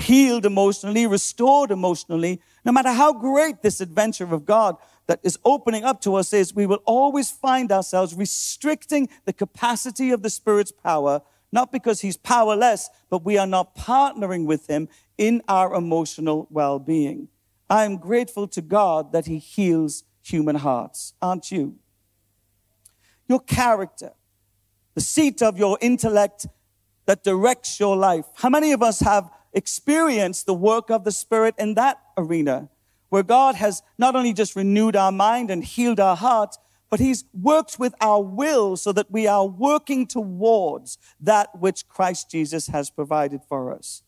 healed 0.00 0.46
emotionally, 0.46 1.06
restored 1.06 1.70
emotionally, 1.70 2.40
no 2.64 2.72
matter 2.72 2.92
how 2.92 3.12
great 3.12 3.62
this 3.62 3.80
adventure 3.80 4.32
of 4.32 4.44
God 4.44 4.76
that 5.06 5.20
is 5.22 5.38
opening 5.44 5.84
up 5.84 6.00
to 6.02 6.14
us 6.14 6.32
is 6.32 6.54
we 6.54 6.66
will 6.66 6.82
always 6.84 7.30
find 7.30 7.72
ourselves 7.72 8.14
restricting 8.14 9.08
the 9.24 9.32
capacity 9.32 10.10
of 10.12 10.22
the 10.22 10.30
Spirit's 10.30 10.72
power, 10.72 11.22
not 11.50 11.72
because 11.72 12.00
He's 12.00 12.16
powerless, 12.16 12.88
but 13.08 13.24
we 13.24 13.36
are 13.36 13.46
not 13.46 13.74
partnering 13.74 14.46
with 14.46 14.68
Him 14.68 14.88
in 15.18 15.42
our 15.48 15.74
emotional 15.74 16.46
well 16.50 16.78
being. 16.78 17.28
I 17.68 17.84
am 17.84 17.96
grateful 17.96 18.46
to 18.48 18.62
God 18.62 19.12
that 19.12 19.26
He 19.26 19.38
heals 19.38 20.04
human 20.22 20.56
hearts, 20.56 21.14
aren't 21.20 21.50
you? 21.50 21.76
Your 23.26 23.40
character, 23.40 24.12
the 24.94 25.00
the 25.00 25.04
seat 25.04 25.40
of 25.40 25.58
your 25.58 25.78
intellect 25.80 26.46
that 27.06 27.24
directs 27.24 27.80
your 27.80 27.96
life. 27.96 28.26
How 28.34 28.50
many 28.50 28.72
of 28.72 28.82
us 28.82 29.00
have 29.00 29.30
experienced 29.52 30.46
the 30.46 30.54
work 30.54 30.90
of 30.90 31.04
the 31.04 31.12
Spirit 31.12 31.54
in 31.58 31.74
that 31.74 32.00
arena, 32.16 32.68
where 33.08 33.22
God 33.22 33.56
has 33.56 33.82
not 33.98 34.14
only 34.14 34.32
just 34.32 34.56
renewed 34.56 34.96
our 34.96 35.12
mind 35.12 35.50
and 35.50 35.64
healed 35.64 36.00
our 36.00 36.16
hearts, 36.16 36.58
but 36.88 37.00
He's 37.00 37.24
worked 37.32 37.78
with 37.78 37.94
our 38.00 38.22
will 38.22 38.76
so 38.76 38.92
that 38.92 39.10
we 39.10 39.26
are 39.26 39.46
working 39.46 40.06
towards 40.06 40.98
that 41.20 41.58
which 41.58 41.88
Christ 41.88 42.30
Jesus 42.30 42.66
has 42.68 42.90
provided 42.90 43.42
for 43.48 43.72
us. 43.72 44.02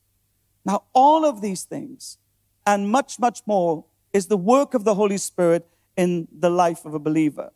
Now, 0.64 0.84
all 0.92 1.24
of 1.24 1.40
these 1.40 1.64
things 1.64 2.18
and 2.66 2.88
much, 2.88 3.18
much 3.18 3.42
more 3.46 3.84
is 4.12 4.26
the 4.26 4.36
work 4.36 4.74
of 4.74 4.84
the 4.84 4.94
Holy 4.94 5.16
Spirit 5.16 5.66
in 5.96 6.28
the 6.32 6.50
life 6.50 6.84
of 6.84 6.94
a 6.94 6.98
believer. 6.98 7.52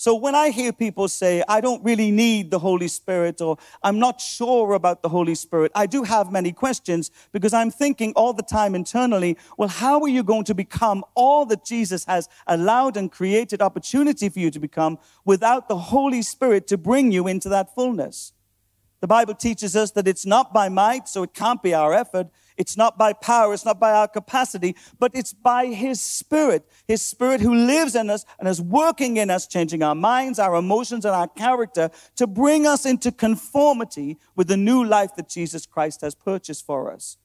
So 0.00 0.14
when 0.14 0.34
I 0.34 0.48
hear 0.48 0.72
people 0.72 1.08
say, 1.08 1.44
I 1.46 1.60
don't 1.60 1.84
really 1.84 2.10
need 2.10 2.50
the 2.50 2.58
Holy 2.58 2.88
Spirit 2.88 3.42
or 3.42 3.58
I'm 3.82 3.98
not 3.98 4.18
sure 4.18 4.72
about 4.72 5.02
the 5.02 5.10
Holy 5.10 5.34
Spirit, 5.34 5.72
I 5.74 5.84
do 5.84 6.04
have 6.04 6.32
many 6.32 6.52
questions 6.52 7.10
because 7.32 7.52
I'm 7.52 7.70
thinking 7.70 8.14
all 8.16 8.32
the 8.32 8.42
time 8.42 8.74
internally, 8.74 9.36
well, 9.58 9.68
how 9.68 10.00
are 10.00 10.08
you 10.08 10.22
going 10.22 10.44
to 10.44 10.54
become 10.54 11.04
all 11.14 11.44
that 11.44 11.66
Jesus 11.66 12.06
has 12.06 12.30
allowed 12.46 12.96
and 12.96 13.12
created 13.12 13.60
opportunity 13.60 14.30
for 14.30 14.38
you 14.38 14.50
to 14.50 14.58
become 14.58 14.98
without 15.26 15.68
the 15.68 15.76
Holy 15.76 16.22
Spirit 16.22 16.66
to 16.68 16.78
bring 16.78 17.12
you 17.12 17.26
into 17.26 17.50
that 17.50 17.74
fullness? 17.74 18.32
The 19.02 19.06
Bible 19.06 19.34
teaches 19.34 19.76
us 19.76 19.90
that 19.90 20.08
it's 20.08 20.24
not 20.24 20.54
by 20.54 20.70
might, 20.70 21.08
so 21.08 21.24
it 21.24 21.34
can't 21.34 21.62
be 21.62 21.74
our 21.74 21.92
effort. 21.92 22.28
It's 22.60 22.76
not 22.76 22.98
by 22.98 23.14
power, 23.14 23.54
it's 23.54 23.64
not 23.64 23.80
by 23.80 23.90
our 23.92 24.06
capacity, 24.06 24.76
but 24.98 25.12
it's 25.14 25.32
by 25.32 25.68
His 25.68 25.98
Spirit. 25.98 26.68
His 26.86 27.00
Spirit 27.00 27.40
who 27.40 27.54
lives 27.54 27.94
in 27.94 28.10
us 28.10 28.26
and 28.38 28.46
is 28.46 28.60
working 28.60 29.16
in 29.16 29.30
us, 29.30 29.46
changing 29.46 29.82
our 29.82 29.94
minds, 29.94 30.38
our 30.38 30.54
emotions, 30.56 31.06
and 31.06 31.14
our 31.14 31.26
character 31.26 31.90
to 32.16 32.26
bring 32.26 32.66
us 32.66 32.84
into 32.84 33.12
conformity 33.12 34.18
with 34.36 34.48
the 34.48 34.58
new 34.58 34.84
life 34.84 35.16
that 35.16 35.30
Jesus 35.30 35.64
Christ 35.64 36.02
has 36.02 36.14
purchased 36.14 36.66
for 36.66 36.92
us. 36.92 37.16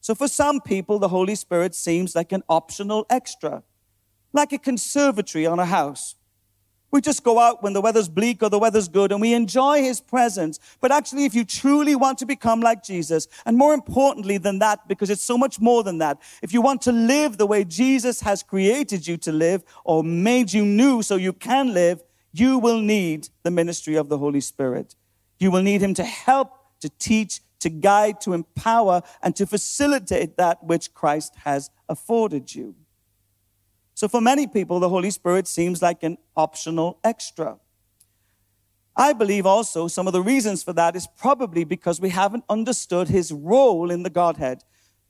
So 0.00 0.14
for 0.14 0.26
some 0.26 0.58
people, 0.62 0.98
the 0.98 1.08
Holy 1.08 1.34
Spirit 1.34 1.74
seems 1.74 2.16
like 2.16 2.32
an 2.32 2.42
optional 2.48 3.04
extra, 3.10 3.64
like 4.32 4.54
a 4.54 4.58
conservatory 4.58 5.44
on 5.44 5.58
a 5.58 5.66
house. 5.66 6.14
We 6.90 7.02
just 7.02 7.22
go 7.22 7.38
out 7.38 7.62
when 7.62 7.74
the 7.74 7.82
weather's 7.82 8.08
bleak 8.08 8.42
or 8.42 8.48
the 8.48 8.58
weather's 8.58 8.88
good 8.88 9.12
and 9.12 9.20
we 9.20 9.34
enjoy 9.34 9.82
his 9.82 10.00
presence. 10.00 10.58
But 10.80 10.90
actually, 10.90 11.26
if 11.26 11.34
you 11.34 11.44
truly 11.44 11.94
want 11.94 12.18
to 12.18 12.26
become 12.26 12.60
like 12.60 12.82
Jesus, 12.82 13.28
and 13.44 13.58
more 13.58 13.74
importantly 13.74 14.38
than 14.38 14.58
that, 14.60 14.88
because 14.88 15.10
it's 15.10 15.22
so 15.22 15.36
much 15.36 15.60
more 15.60 15.82
than 15.82 15.98
that, 15.98 16.18
if 16.42 16.52
you 16.52 16.62
want 16.62 16.80
to 16.82 16.92
live 16.92 17.36
the 17.36 17.46
way 17.46 17.64
Jesus 17.64 18.22
has 18.22 18.42
created 18.42 19.06
you 19.06 19.18
to 19.18 19.32
live 19.32 19.64
or 19.84 20.02
made 20.02 20.52
you 20.52 20.64
new 20.64 21.02
so 21.02 21.16
you 21.16 21.34
can 21.34 21.74
live, 21.74 22.02
you 22.32 22.58
will 22.58 22.80
need 22.80 23.28
the 23.42 23.50
ministry 23.50 23.96
of 23.96 24.08
the 24.08 24.18
Holy 24.18 24.40
Spirit. 24.40 24.94
You 25.38 25.50
will 25.50 25.62
need 25.62 25.82
him 25.82 25.94
to 25.94 26.04
help, 26.04 26.52
to 26.80 26.88
teach, 26.98 27.40
to 27.60 27.68
guide, 27.68 28.20
to 28.22 28.32
empower, 28.32 29.02
and 29.22 29.36
to 29.36 29.46
facilitate 29.46 30.36
that 30.36 30.64
which 30.64 30.94
Christ 30.94 31.34
has 31.44 31.70
afforded 31.88 32.54
you. 32.54 32.74
So 33.98 34.06
for 34.06 34.20
many 34.20 34.46
people, 34.46 34.78
the 34.78 34.88
Holy 34.88 35.10
Spirit 35.10 35.48
seems 35.48 35.82
like 35.82 36.04
an 36.04 36.18
optional 36.36 37.00
extra. 37.02 37.58
I 38.94 39.12
believe 39.12 39.44
also 39.44 39.88
some 39.88 40.06
of 40.06 40.12
the 40.12 40.22
reasons 40.22 40.62
for 40.62 40.72
that 40.74 40.94
is 40.94 41.08
probably 41.18 41.64
because 41.64 42.00
we 42.00 42.10
haven't 42.10 42.44
understood 42.48 43.08
his 43.08 43.32
role 43.32 43.90
in 43.90 44.04
the 44.04 44.08
Godhead. 44.08 44.62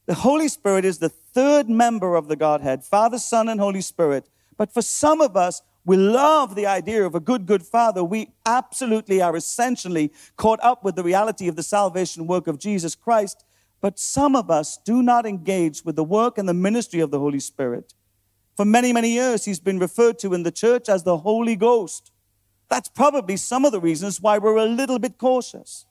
The 0.07 0.15
Holy 0.15 0.49
Spirit 0.49 0.87
is 0.87 1.01
the 1.01 1.11
third 1.11 1.69
member 1.69 2.15
of 2.15 2.29
the 2.29 2.35
Godhead 2.35 2.83
Father, 2.83 3.19
Son, 3.19 3.51
and 3.51 3.61
Holy 3.61 3.83
Spirit. 3.83 4.31
But 4.57 4.73
for 4.73 4.81
some 4.81 5.21
of 5.21 5.37
us, 5.37 5.61
we 5.85 5.99
love 5.99 6.55
the 6.55 6.65
idea 6.65 7.05
of 7.05 7.15
a 7.15 7.21
good, 7.21 7.45
good 7.45 7.65
father. 7.65 8.03
We 8.03 8.33
absolutely 8.47 9.21
are 9.21 9.37
essentially 9.37 10.15
caught 10.39 10.61
up 10.63 10.83
with 10.83 10.97
the 10.97 11.05
reality 11.05 11.47
of 11.47 11.57
the 11.57 11.63
salvation 11.63 12.27
work 12.27 12.47
of 12.47 12.59
Jesus 12.59 12.95
Christ. 12.95 13.45
But 13.83 13.99
some 13.99 14.35
of 14.35 14.51
us 14.51 14.79
do 14.83 15.03
not 15.03 15.27
engage 15.27 15.85
with 15.85 15.97
the 15.97 16.05
work 16.05 16.39
and 16.39 16.49
the 16.49 16.55
ministry 16.55 17.01
of 17.01 17.11
the 17.11 17.19
Holy 17.19 17.41
Spirit. 17.41 17.93
For 18.59 18.65
many, 18.65 18.93
many 18.93 19.11
years, 19.11 19.45
he's 19.45 19.61
been 19.61 19.79
referred 19.79 20.19
to 20.19 20.35
in 20.35 20.43
the 20.43 20.51
church 20.51 20.89
as 20.89 21.05
the 21.05 21.19
Holy 21.19 21.55
Ghost. 21.55 22.11
That's 22.69 22.89
probably 22.89 23.37
some 23.37 23.65
of 23.65 23.71
the 23.71 23.79
reasons 23.79 24.21
why 24.21 24.39
we're 24.39 24.57
a 24.57 24.65
little 24.65 24.99
bit 24.99 25.17
cautious. 25.17 25.87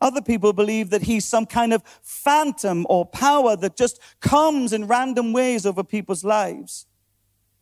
Other 0.00 0.22
people 0.22 0.52
believe 0.52 0.90
that 0.90 1.02
he's 1.02 1.24
some 1.24 1.46
kind 1.46 1.72
of 1.72 1.82
phantom 2.00 2.86
or 2.88 3.06
power 3.06 3.56
that 3.56 3.76
just 3.76 3.98
comes 4.20 4.72
in 4.72 4.86
random 4.86 5.32
ways 5.32 5.66
over 5.66 5.82
people's 5.82 6.22
lives. 6.22 6.86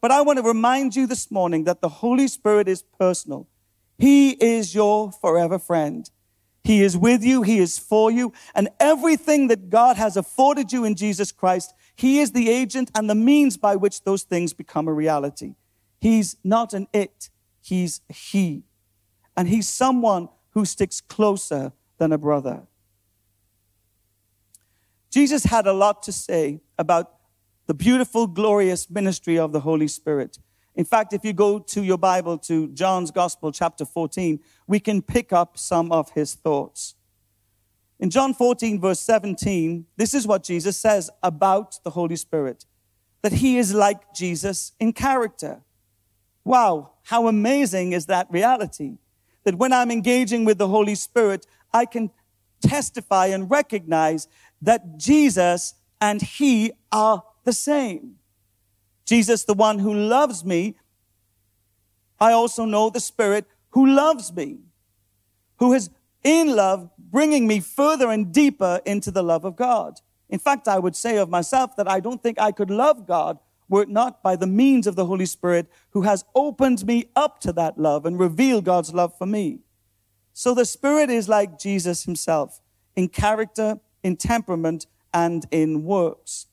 But 0.03 0.11
I 0.11 0.21
want 0.21 0.37
to 0.37 0.43
remind 0.43 0.95
you 0.95 1.07
this 1.07 1.31
morning 1.31 1.65
that 1.65 1.81
the 1.81 1.89
Holy 1.89 2.29
Spirit 2.29 2.69
is 2.69 2.83
personal. 2.83 3.49
He 3.97 4.33
is 4.33 4.75
your 4.75 5.11
forever 5.11 5.59
friend. 5.59 6.07
He 6.63 6.83
is 6.83 6.99
with 6.99 7.25
you. 7.25 7.41
He 7.41 7.61
is 7.61 7.79
for 7.79 8.11
you. 8.11 8.35
And 8.55 8.69
everything 8.79 9.49
that 9.49 9.71
God 9.71 9.97
has 9.97 10.19
afforded 10.19 10.71
you 10.71 10.85
in 10.85 10.97
Jesus 10.97 11.33
Christ, 11.33 11.73
he 11.99 12.21
is 12.21 12.31
the 12.31 12.49
agent 12.49 12.93
and 12.95 13.11
the 13.11 13.17
means 13.17 13.57
by 13.57 13.75
which 13.75 14.05
those 14.05 14.23
things 14.23 14.53
become 14.53 14.87
a 14.87 14.93
reality. 14.93 15.57
He's 16.01 16.37
not 16.45 16.73
an 16.73 16.87
it, 16.93 17.29
he's 17.61 18.03
he. 18.09 18.63
And 19.37 19.49
he's 19.49 19.69
someone 19.69 20.29
who 20.51 20.65
sticks 20.65 21.01
closer 21.01 21.73
than 21.99 22.13
a 22.13 22.19
brother. 22.19 22.63
Jesus 25.11 25.43
had 25.43 25.67
a 25.67 25.73
lot 25.73 26.05
to 26.05 26.13
say 26.13 26.61
about 26.79 27.17
the 27.67 27.75
beautiful, 27.75 28.29
glorious 28.29 28.89
ministry 28.89 29.37
of 29.37 29.51
the 29.51 29.61
Holy 29.61 29.89
Spirit. 29.89 30.39
In 30.77 30.85
fact, 30.85 31.13
if 31.13 31.25
you 31.25 31.33
go 31.33 31.59
to 31.59 31.83
your 31.83 31.99
Bible 31.99 32.39
to 32.39 32.69
John's 32.69 33.11
Gospel, 33.11 33.51
chapter 33.51 33.85
14, 33.85 34.39
we 34.69 34.79
can 34.79 35.03
pick 35.03 35.33
up 35.33 35.59
some 35.59 35.91
of 35.91 36.13
his 36.13 36.35
thoughts. 36.35 36.95
In 38.01 38.11
John 38.11 38.33
14, 38.33 38.81
verse 38.81 39.01
17, 39.01 39.87
this 39.97 40.15
is 40.15 40.27
what 40.27 40.45
Jesus 40.45 40.77
says 40.77 41.11
about 41.23 41.83
the 41.83 41.91
Holy 41.91 42.17
Spirit 42.17 42.65
that 43.23 43.33
he 43.33 43.59
is 43.59 43.75
like 43.75 44.15
Jesus 44.15 44.73
in 44.79 44.93
character. 44.93 45.61
Wow, 46.45 46.93
how 47.03 47.27
amazing 47.27 47.93
is 47.93 48.07
that 48.07 48.29
reality? 48.31 48.99
That 49.45 49.57
when 49.57 49.73
I'm 49.73 49.91
engaging 49.91 50.45
with 50.45 50.59
the 50.59 50.69
Holy 50.69 50.95
Spirit, 50.95 51.47
I 51.73 51.85
can 51.85 52.11
testify 52.61 53.27
and 53.27 53.51
recognize 53.51 54.29
that 54.63 54.99
Jesus 54.99 55.75
and 56.01 56.23
he 56.23 56.73
are 56.93 57.25
the 57.45 57.53
same. 57.53 58.17
Jesus, 59.05 59.45
the 59.45 59.55
one 59.55 59.79
who 59.81 59.93
loves 59.93 60.45
me, 60.45 60.77
I 62.21 62.33
also 62.33 62.65
know 62.65 62.91
the 62.91 63.01
Spirit 63.01 63.47
who 63.71 63.87
loves 63.87 64.33
me, 64.33 64.59
who 65.57 65.73
has 65.73 65.91
in 66.25 66.55
love 66.55 66.91
bringing 66.99 67.47
me 67.47 67.61
further 67.61 68.11
and 68.11 68.33
deeper 68.33 68.81
into 68.85 69.11
the 69.11 69.23
love 69.23 69.45
of 69.45 69.57
God. 69.57 70.01
In 70.29 70.39
fact, 70.39 70.69
I 70.69 70.79
would 70.79 70.97
say 70.97 71.17
of 71.17 71.31
myself 71.31 71.77
that 71.77 71.89
I 71.89 72.01
don't 72.01 72.23
think 72.23 72.39
I 72.39 72.53
could 72.53 72.71
love 72.71 73.07
God 73.07 73.39
were 73.69 73.83
it 73.83 73.89
not 73.89 74.23
by 74.23 74.37
the 74.37 74.47
means 74.47 74.87
of 74.87 74.97
the 74.97 75.07
Holy 75.07 75.27
Spirit 75.27 75.71
who 75.91 76.03
has 76.03 76.25
opened 76.35 76.87
me 76.87 77.11
up 77.15 77.41
to 77.41 77.53
that 77.53 77.79
love 77.79 78.07
and 78.07 78.19
revealed 78.19 78.65
God's 78.65 78.95
love 78.95 79.17
for 79.17 79.27
me. 79.27 79.61
So 80.33 80.55
the 80.55 80.65
Spirit 80.65 81.11
is 81.11 81.29
like 81.29 81.59
Jesus 81.59 82.05
himself 82.05 82.61
in 82.97 83.09
character, 83.09 83.81
in 84.03 84.17
temperament, 84.17 84.87
and 85.13 85.47
in 85.51 85.85
works. 85.85 86.47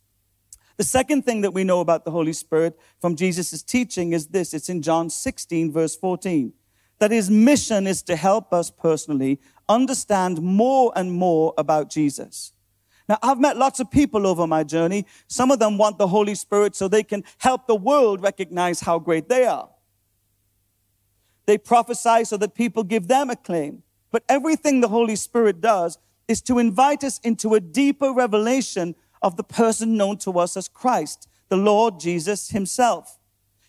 The 0.78 0.84
second 0.84 1.24
thing 1.24 1.42
that 1.42 1.54
we 1.54 1.64
know 1.64 1.80
about 1.80 2.04
the 2.04 2.12
Holy 2.12 2.34
Spirit 2.34 2.78
from 3.00 3.16
Jesus' 3.16 3.64
teaching 3.64 4.12
is 4.12 4.28
this. 4.28 4.54
It's 4.54 4.70
in 4.70 4.82
John 4.82 5.10
16, 5.10 5.72
verse 5.72 5.96
14 5.96 6.54
that 7.00 7.12
his 7.12 7.30
mission 7.30 7.88
is 7.88 8.02
to 8.04 8.16
help 8.16 8.54
us 8.54 8.72
personally 8.72 9.40
understand 9.68 10.42
more 10.42 10.92
and 10.96 11.12
more 11.12 11.54
about 11.58 11.90
Jesus. 11.90 12.54
Now, 13.08 13.20
I've 13.22 13.40
met 13.40 13.58
lots 13.58 13.80
of 13.80 13.92
people 13.92 14.26
over 14.26 14.48
my 14.48 14.64
journey. 14.64 15.06
Some 15.28 15.52
of 15.52 15.60
them 15.60 15.78
want 15.78 15.98
the 15.98 16.08
Holy 16.08 16.36
Spirit 16.36 16.76
so 16.76 16.88
they 16.88 17.04
can 17.04 17.24
help 17.38 17.68
the 17.68 17.76
world 17.76 18.22
recognize 18.22 18.82
how 18.82 18.98
great 18.98 19.30
they 19.30 19.46
are. 19.46 19.70
They 21.46 21.58
prophesy 21.58 22.26
so 22.26 22.38
that 22.38 22.56
people 22.56 22.84
give 22.84 23.08
them 23.08 23.30
acclaim. 23.30 23.84
But 24.12 24.24
everything 24.28 24.82
the 24.82 24.88
Holy 24.88 25.16
Spirit 25.16 25.62
does 25.62 26.00
is 26.28 26.42
to 26.44 26.58
invite 26.58 27.04
us 27.04 27.20
into 27.20 27.54
a 27.54 27.60
deeper 27.60 28.12
revelation 28.12 28.96
of 29.22 29.38
the 29.38 29.44
person 29.44 29.98
known 29.98 30.18
to 30.20 30.40
us 30.40 30.58
as 30.58 30.68
Christ, 30.68 31.28
the 31.50 31.58
Lord 31.58 32.00
Jesus 32.00 32.50
himself. 32.50 33.20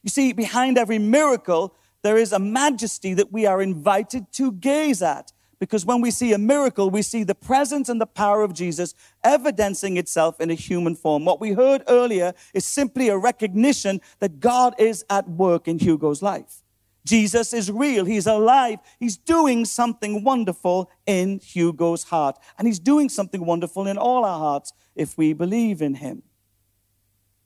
You 0.03 0.11
see, 0.11 0.33
behind 0.33 0.79
every 0.79 0.99
miracle, 0.99 1.75
there 2.03 2.17
is 2.17 2.33
a 2.33 2.39
majesty 2.39 3.13
that 3.15 3.33
we 3.33 3.47
are 3.47 3.61
invited 3.61 4.33
to 4.33 4.53
gaze 4.53 5.03
at. 5.03 5.33
Because 5.59 5.87
when 5.87 6.01
we 6.03 6.11
see 6.11 6.33
a 6.33 6.39
miracle, 6.39 6.91
we 6.91 7.03
see 7.03 7.25
the 7.25 7.35
presence 7.35 7.89
and 7.89 8.01
the 8.01 8.07
power 8.07 8.43
of 8.43 8.53
Jesus 8.53 8.95
evidencing 9.25 9.97
itself 9.97 10.41
in 10.41 10.51
a 10.51 10.55
human 10.55 10.95
form. 10.95 11.25
What 11.25 11.41
we 11.41 11.53
heard 11.53 11.83
earlier 11.89 12.35
is 12.53 12.67
simply 12.67 13.09
a 13.09 13.17
recognition 13.17 14.01
that 14.19 14.41
God 14.41 14.75
is 14.79 15.05
at 15.09 15.29
work 15.29 15.67
in 15.67 15.79
Hugo's 15.79 16.21
life. 16.21 16.63
Jesus 17.07 17.53
is 17.53 17.71
real. 17.71 18.05
He's 18.05 18.27
alive. 18.27 18.81
He's 18.99 19.17
doing 19.17 19.65
something 19.65 20.25
wonderful 20.25 20.91
in 21.07 21.39
Hugo's 21.39 22.05
heart. 22.05 22.37
And 22.59 22.67
he's 22.67 22.81
doing 22.81 23.09
something 23.09 23.47
wonderful 23.47 23.87
in 23.87 23.97
all 23.97 24.25
our 24.25 24.39
hearts 24.39 24.73
if 24.95 25.17
we 25.17 25.33
believe 25.33 25.81
in 25.81 25.95
him. 25.95 26.23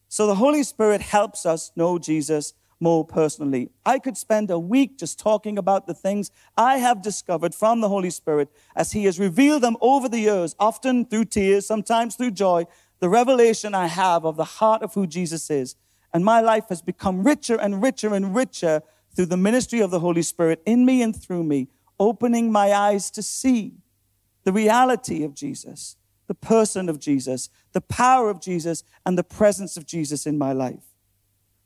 So 0.08 0.26
the 0.26 0.34
Holy 0.34 0.64
Spirit 0.64 1.02
helps 1.02 1.46
us 1.46 1.70
know 1.76 1.98
Jesus 1.98 2.54
more 2.80 3.04
personally. 3.04 3.70
I 3.84 3.98
could 3.98 4.16
spend 4.16 4.50
a 4.50 4.58
week 4.58 4.98
just 4.98 5.18
talking 5.18 5.58
about 5.58 5.86
the 5.86 5.94
things 5.94 6.30
I 6.56 6.78
have 6.78 7.02
discovered 7.02 7.54
from 7.54 7.80
the 7.80 7.88
Holy 7.88 8.10
Spirit 8.10 8.48
as 8.74 8.92
He 8.92 9.04
has 9.04 9.20
revealed 9.20 9.62
them 9.62 9.76
over 9.80 10.08
the 10.08 10.20
years, 10.20 10.56
often 10.58 11.04
through 11.04 11.26
tears, 11.26 11.66
sometimes 11.66 12.16
through 12.16 12.32
joy, 12.32 12.66
the 13.00 13.08
revelation 13.08 13.74
I 13.74 13.86
have 13.86 14.24
of 14.24 14.36
the 14.36 14.44
heart 14.44 14.82
of 14.82 14.94
who 14.94 15.06
Jesus 15.06 15.50
is. 15.50 15.76
And 16.12 16.24
my 16.24 16.40
life 16.40 16.64
has 16.70 16.82
become 16.82 17.22
richer 17.22 17.56
and 17.60 17.82
richer 17.82 18.14
and 18.14 18.34
richer 18.34 18.82
through 19.14 19.26
the 19.26 19.36
ministry 19.36 19.80
of 19.80 19.90
the 19.90 20.00
Holy 20.00 20.22
Spirit 20.22 20.62
in 20.64 20.84
me 20.84 21.02
and 21.02 21.14
through 21.14 21.44
me, 21.44 21.68
opening 21.98 22.50
my 22.50 22.72
eyes 22.72 23.10
to 23.12 23.22
see 23.22 23.74
the 24.44 24.52
reality 24.52 25.22
of 25.22 25.34
Jesus, 25.34 25.96
the 26.26 26.34
person 26.34 26.88
of 26.88 26.98
Jesus, 26.98 27.50
the 27.72 27.80
power 27.80 28.30
of 28.30 28.40
Jesus, 28.40 28.84
and 29.04 29.18
the 29.18 29.24
presence 29.24 29.76
of 29.76 29.86
Jesus 29.86 30.26
in 30.26 30.38
my 30.38 30.52
life. 30.52 30.89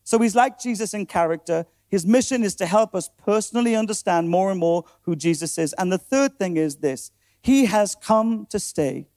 So 0.04 0.18
he's 0.18 0.34
like 0.34 0.60
Jesus 0.60 0.94
in 0.94 1.06
character. 1.06 1.66
His 1.88 2.06
mission 2.06 2.44
is 2.44 2.54
to 2.56 2.66
help 2.66 2.94
us 2.94 3.10
personally 3.24 3.74
understand 3.74 4.28
more 4.28 4.50
and 4.50 4.60
more 4.60 4.84
who 5.02 5.16
Jesus 5.16 5.58
is. 5.58 5.72
And 5.74 5.90
the 5.90 5.98
third 5.98 6.38
thing 6.38 6.56
is 6.56 6.76
this 6.76 7.10
He 7.42 7.66
has 7.66 7.94
come 7.94 8.46
to 8.50 8.60
stay. 8.60 9.08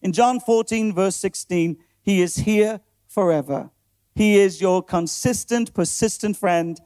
In 0.00 0.12
John 0.12 0.40
14, 0.40 0.94
verse 0.94 1.16
16, 1.16 1.76
He 2.02 2.22
is 2.22 2.36
here 2.36 2.80
forever. 3.06 3.70
He 4.14 4.36
is 4.36 4.60
your 4.60 4.82
consistent, 4.82 5.72
persistent 5.72 6.36
friend 6.36 6.80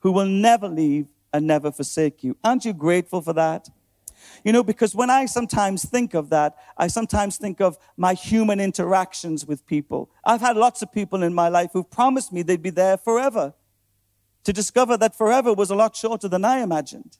who 0.00 0.12
will 0.12 0.26
never 0.26 0.68
leave 0.68 1.06
and 1.32 1.46
never 1.46 1.70
forsake 1.70 2.24
you. 2.24 2.36
Aren't 2.42 2.64
you 2.64 2.72
grateful 2.72 3.20
for 3.20 3.32
that? 3.32 3.68
You 4.44 4.52
know, 4.52 4.62
because 4.62 4.94
when 4.94 5.10
I 5.10 5.26
sometimes 5.26 5.84
think 5.84 6.14
of 6.14 6.30
that, 6.30 6.56
I 6.76 6.86
sometimes 6.86 7.36
think 7.36 7.60
of 7.60 7.78
my 7.96 8.14
human 8.14 8.60
interactions 8.60 9.46
with 9.46 9.66
people. 9.66 10.10
I've 10.24 10.40
had 10.40 10.56
lots 10.56 10.82
of 10.82 10.92
people 10.92 11.22
in 11.22 11.34
my 11.34 11.48
life 11.48 11.70
who've 11.72 11.90
promised 11.90 12.32
me 12.32 12.42
they'd 12.42 12.62
be 12.62 12.70
there 12.70 12.96
forever. 12.96 13.54
To 14.44 14.52
discover 14.52 14.96
that 14.96 15.16
forever 15.16 15.52
was 15.52 15.70
a 15.70 15.76
lot 15.76 15.94
shorter 15.94 16.28
than 16.28 16.44
I 16.44 16.58
imagined. 16.58 17.18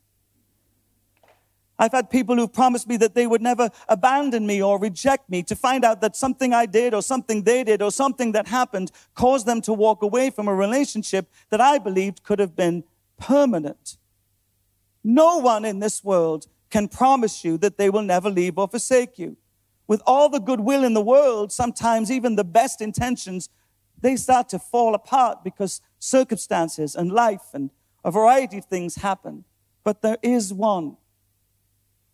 I've 1.78 1.92
had 1.92 2.11
people 2.11 2.37
who've 2.37 2.52
promised 2.52 2.87
me 2.87 2.97
that 2.99 3.14
they 3.14 3.26
would 3.26 3.42
never 3.42 3.71
abandon 3.88 4.47
me 4.47 4.62
or 4.62 4.78
reject 4.78 5.28
me 5.28 5.42
to 5.44 5.56
find 5.56 5.85
out 5.85 6.00
that 6.00 6.14
something 6.14 6.52
I 6.52 6.66
did 6.66 6.94
or 6.94 7.02
something 7.02 7.42
they 7.42 7.64
did 7.64 7.82
or 7.82 7.90
something 7.90 8.32
that 8.32 8.47
happened 8.47 8.92
caused 9.14 9.47
them 9.47 9.61
to 9.62 9.73
walk 9.73 10.02
away 10.02 10.30
from 10.30 10.47
a 10.47 10.54
relationship 10.54 11.28
that 11.50 11.61
I 11.61 11.78
believed 11.78 12.23
could 12.23 12.38
have 12.38 12.54
been 12.54 12.85
permanent. 13.18 13.97
No 15.02 15.38
one 15.38 15.64
in 15.64 15.80
this 15.80 16.04
world 16.04 16.47
can 16.72 16.88
promise 16.88 17.44
you 17.44 17.58
that 17.58 17.76
they 17.76 17.90
will 17.90 18.02
never 18.02 18.30
leave 18.30 18.58
or 18.58 18.66
forsake 18.66 19.18
you. 19.18 19.36
With 19.86 20.02
all 20.06 20.30
the 20.30 20.40
goodwill 20.40 20.84
in 20.84 20.94
the 20.94 21.02
world, 21.02 21.52
sometimes 21.52 22.10
even 22.10 22.34
the 22.34 22.44
best 22.44 22.80
intentions, 22.80 23.50
they 24.00 24.16
start 24.16 24.48
to 24.48 24.58
fall 24.58 24.94
apart 24.94 25.44
because 25.44 25.82
circumstances 25.98 26.96
and 26.96 27.12
life 27.12 27.52
and 27.52 27.70
a 28.02 28.10
variety 28.10 28.58
of 28.58 28.64
things 28.64 28.96
happen. 28.96 29.44
But 29.84 30.00
there 30.00 30.16
is 30.22 30.52
one 30.52 30.96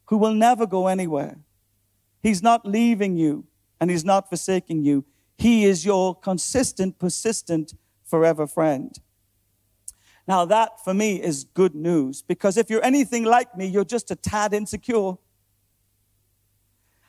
who 0.07 0.19
will 0.19 0.35
never 0.35 0.67
go 0.67 0.89
anywhere. 0.89 1.39
He's 2.21 2.43
not 2.43 2.67
leaving 2.67 3.17
you 3.17 3.45
and 3.81 3.91
he's 3.91 4.05
not 4.05 4.29
forsaking 4.29 4.83
you. 4.85 5.05
He 5.37 5.65
is 5.65 5.87
your 5.87 6.17
consistent, 6.17 6.99
persistent, 6.99 7.75
forever 8.05 8.47
friend. 8.49 8.99
Now, 10.29 10.45
that 10.45 10.85
for 10.85 10.93
me 10.93 11.23
is 11.23 11.45
good 11.55 11.75
news 11.75 12.21
because 12.21 12.59
if 12.59 12.69
you're 12.69 12.85
anything 12.85 13.25
like 13.25 13.57
me, 13.57 13.65
you're 13.65 13.83
just 13.83 14.11
a 14.11 14.15
tad 14.15 14.53
insecure. 14.53 15.15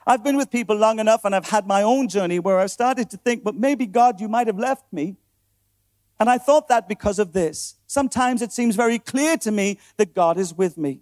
I've 0.08 0.24
been 0.24 0.38
with 0.38 0.50
people 0.50 0.78
long 0.78 1.00
enough 1.00 1.26
and 1.26 1.36
I've 1.36 1.50
had 1.50 1.68
my 1.68 1.84
own 1.84 2.08
journey 2.08 2.40
where 2.40 2.60
I've 2.60 2.72
started 2.72 3.10
to 3.10 3.18
think, 3.18 3.44
but 3.44 3.56
maybe 3.56 3.86
God, 3.86 4.22
you 4.22 4.30
might 4.30 4.48
have 4.48 4.58
left 4.58 4.86
me. 4.94 5.18
And 6.18 6.30
I 6.30 6.38
thought 6.38 6.70
that 6.70 6.88
because 6.88 7.20
of 7.20 7.34
this. 7.34 7.76
Sometimes 7.88 8.42
it 8.42 8.54
seems 8.54 8.78
very 8.78 9.00
clear 9.00 9.36
to 9.38 9.52
me 9.52 9.80
that 9.98 10.16
God 10.16 10.38
is 10.38 10.54
with 10.54 10.78
me. 10.78 11.02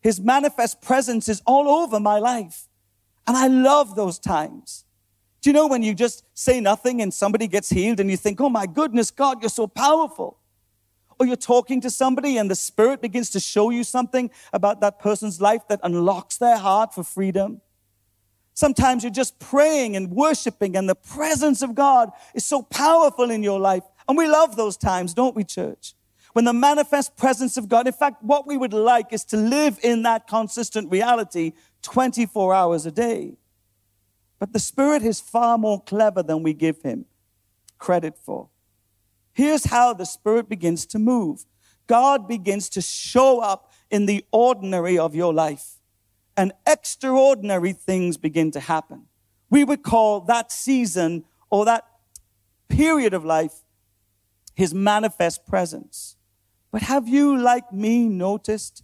His 0.00 0.18
manifest 0.18 0.80
presence 0.80 1.28
is 1.28 1.42
all 1.44 1.68
over 1.68 2.00
my 2.00 2.18
life. 2.18 2.66
And 3.26 3.36
I 3.36 3.46
love 3.46 3.94
those 3.94 4.18
times. 4.18 4.86
Do 5.42 5.50
you 5.50 5.54
know 5.54 5.66
when 5.66 5.82
you 5.82 5.94
just 5.94 6.24
say 6.32 6.60
nothing 6.60 7.02
and 7.02 7.12
somebody 7.12 7.46
gets 7.46 7.68
healed 7.68 8.00
and 8.00 8.10
you 8.10 8.16
think, 8.16 8.40
oh 8.40 8.48
my 8.48 8.64
goodness, 8.64 9.10
God, 9.10 9.42
you're 9.42 9.50
so 9.50 9.66
powerful? 9.66 10.37
Or 11.18 11.26
you're 11.26 11.36
talking 11.36 11.80
to 11.80 11.90
somebody 11.90 12.36
and 12.36 12.50
the 12.50 12.54
Spirit 12.54 13.00
begins 13.00 13.30
to 13.30 13.40
show 13.40 13.70
you 13.70 13.84
something 13.84 14.30
about 14.52 14.80
that 14.80 14.98
person's 14.98 15.40
life 15.40 15.66
that 15.68 15.80
unlocks 15.82 16.36
their 16.36 16.56
heart 16.56 16.94
for 16.94 17.02
freedom. 17.02 17.60
Sometimes 18.54 19.04
you're 19.04 19.12
just 19.12 19.38
praying 19.38 19.94
and 19.94 20.10
worshiping, 20.10 20.76
and 20.76 20.88
the 20.88 20.96
presence 20.96 21.62
of 21.62 21.76
God 21.76 22.10
is 22.34 22.44
so 22.44 22.62
powerful 22.62 23.30
in 23.30 23.42
your 23.42 23.60
life. 23.60 23.84
And 24.08 24.18
we 24.18 24.26
love 24.26 24.56
those 24.56 24.76
times, 24.76 25.14
don't 25.14 25.36
we, 25.36 25.44
church? 25.44 25.94
When 26.32 26.44
the 26.44 26.52
manifest 26.52 27.16
presence 27.16 27.56
of 27.56 27.68
God, 27.68 27.86
in 27.86 27.92
fact, 27.92 28.22
what 28.22 28.46
we 28.46 28.56
would 28.56 28.72
like 28.72 29.12
is 29.12 29.24
to 29.26 29.36
live 29.36 29.78
in 29.82 30.02
that 30.02 30.26
consistent 30.26 30.90
reality 30.90 31.52
24 31.82 32.54
hours 32.54 32.84
a 32.84 32.90
day. 32.90 33.36
But 34.38 34.52
the 34.52 34.58
Spirit 34.58 35.02
is 35.02 35.20
far 35.20 35.58
more 35.58 35.82
clever 35.82 36.22
than 36.22 36.42
we 36.42 36.52
give 36.52 36.82
Him 36.82 37.06
credit 37.78 38.18
for. 38.18 38.48
Here's 39.38 39.66
how 39.66 39.94
the 39.94 40.04
Spirit 40.04 40.48
begins 40.48 40.84
to 40.86 40.98
move 40.98 41.46
God 41.86 42.26
begins 42.26 42.68
to 42.70 42.80
show 42.80 43.38
up 43.38 43.70
in 43.88 44.06
the 44.06 44.24
ordinary 44.32 44.98
of 44.98 45.14
your 45.14 45.32
life, 45.32 45.76
and 46.36 46.52
extraordinary 46.66 47.72
things 47.72 48.16
begin 48.16 48.50
to 48.50 48.58
happen. 48.58 49.04
We 49.48 49.62
would 49.62 49.84
call 49.84 50.22
that 50.22 50.50
season 50.50 51.24
or 51.50 51.64
that 51.66 51.84
period 52.68 53.14
of 53.14 53.24
life 53.24 53.52
his 54.56 54.74
manifest 54.74 55.46
presence. 55.46 56.16
But 56.72 56.82
have 56.82 57.06
you, 57.06 57.38
like 57.38 57.72
me, 57.72 58.08
noticed 58.08 58.82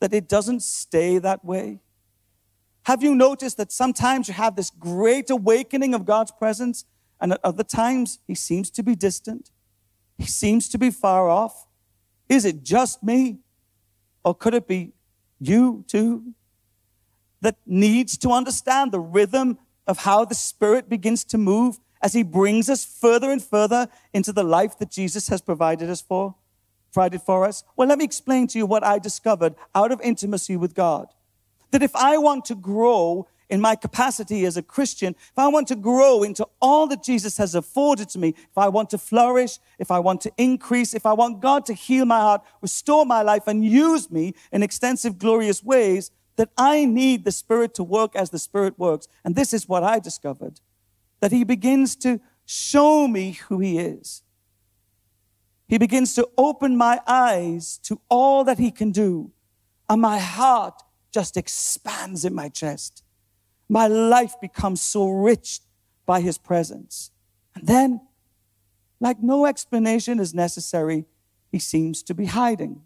that 0.00 0.12
it 0.12 0.28
doesn't 0.28 0.64
stay 0.64 1.18
that 1.18 1.44
way? 1.44 1.78
Have 2.86 3.04
you 3.04 3.14
noticed 3.14 3.56
that 3.56 3.70
sometimes 3.70 4.26
you 4.26 4.34
have 4.34 4.56
this 4.56 4.70
great 4.70 5.30
awakening 5.30 5.94
of 5.94 6.04
God's 6.04 6.32
presence, 6.32 6.86
and 7.20 7.34
at 7.34 7.40
other 7.44 7.62
times 7.62 8.18
he 8.26 8.34
seems 8.34 8.68
to 8.70 8.82
be 8.82 8.96
distant? 8.96 9.52
He 10.18 10.26
seems 10.26 10.68
to 10.70 10.78
be 10.78 10.90
far 10.90 11.28
off. 11.28 11.66
Is 12.28 12.44
it 12.44 12.62
just 12.62 13.02
me? 13.02 13.38
Or 14.24 14.34
could 14.34 14.54
it 14.54 14.66
be 14.66 14.92
you 15.40 15.84
too? 15.88 16.34
That 17.40 17.56
needs 17.66 18.16
to 18.18 18.30
understand 18.30 18.92
the 18.92 19.00
rhythm 19.00 19.58
of 19.86 19.98
how 19.98 20.24
the 20.24 20.34
Spirit 20.34 20.88
begins 20.88 21.24
to 21.24 21.38
move 21.38 21.78
as 22.00 22.12
He 22.12 22.22
brings 22.22 22.68
us 22.68 22.84
further 22.84 23.30
and 23.30 23.42
further 23.42 23.88
into 24.12 24.32
the 24.32 24.44
life 24.44 24.78
that 24.78 24.90
Jesus 24.90 25.28
has 25.28 25.40
provided 25.40 25.90
us 25.90 26.00
for, 26.00 26.36
provided 26.92 27.22
for 27.22 27.44
us. 27.44 27.64
Well, 27.76 27.88
let 27.88 27.98
me 27.98 28.04
explain 28.04 28.46
to 28.48 28.58
you 28.58 28.66
what 28.66 28.84
I 28.84 28.98
discovered 28.98 29.54
out 29.74 29.92
of 29.92 30.00
intimacy 30.00 30.56
with 30.56 30.74
God. 30.74 31.08
That 31.70 31.82
if 31.82 31.94
I 31.96 32.18
want 32.18 32.44
to 32.46 32.54
grow 32.54 33.28
in 33.52 33.60
my 33.60 33.76
capacity 33.76 34.46
as 34.46 34.56
a 34.56 34.62
Christian, 34.62 35.14
if 35.14 35.38
I 35.38 35.46
want 35.46 35.68
to 35.68 35.76
grow 35.76 36.22
into 36.22 36.48
all 36.58 36.86
that 36.86 37.02
Jesus 37.02 37.36
has 37.36 37.54
afforded 37.54 38.08
to 38.08 38.18
me, 38.18 38.28
if 38.30 38.56
I 38.56 38.68
want 38.68 38.88
to 38.90 38.98
flourish, 38.98 39.58
if 39.78 39.90
I 39.90 39.98
want 39.98 40.22
to 40.22 40.32
increase, 40.38 40.94
if 40.94 41.04
I 41.04 41.12
want 41.12 41.40
God 41.40 41.66
to 41.66 41.74
heal 41.74 42.06
my 42.06 42.18
heart, 42.18 42.40
restore 42.62 43.04
my 43.04 43.20
life, 43.20 43.46
and 43.46 43.62
use 43.62 44.10
me 44.10 44.32
in 44.52 44.62
extensive, 44.62 45.18
glorious 45.18 45.62
ways, 45.62 46.10
that 46.36 46.48
I 46.56 46.86
need 46.86 47.26
the 47.26 47.30
Spirit 47.30 47.74
to 47.74 47.84
work 47.84 48.16
as 48.16 48.30
the 48.30 48.38
Spirit 48.38 48.78
works. 48.78 49.06
And 49.22 49.36
this 49.36 49.52
is 49.52 49.68
what 49.68 49.84
I 49.84 49.98
discovered 49.98 50.62
that 51.20 51.30
He 51.30 51.44
begins 51.44 51.94
to 51.96 52.20
show 52.46 53.06
me 53.06 53.32
who 53.32 53.58
He 53.58 53.78
is. 53.78 54.22
He 55.68 55.76
begins 55.76 56.14
to 56.14 56.26
open 56.38 56.74
my 56.74 57.02
eyes 57.06 57.78
to 57.82 58.00
all 58.08 58.44
that 58.44 58.58
He 58.58 58.70
can 58.70 58.92
do, 58.92 59.30
and 59.90 60.00
my 60.00 60.18
heart 60.18 60.82
just 61.12 61.36
expands 61.36 62.24
in 62.24 62.34
my 62.34 62.48
chest 62.48 63.01
my 63.72 63.86
life 63.86 64.38
becomes 64.38 64.82
so 64.82 65.08
rich 65.08 65.60
by 66.04 66.20
his 66.20 66.36
presence. 66.36 67.10
And 67.54 67.66
then, 67.66 68.02
like 69.00 69.22
no 69.22 69.46
explanation 69.46 70.20
is 70.20 70.34
necessary, 70.34 71.06
he 71.50 71.58
seems 71.58 72.02
to 72.02 72.12
be 72.14 72.26
hiding. 72.26 72.82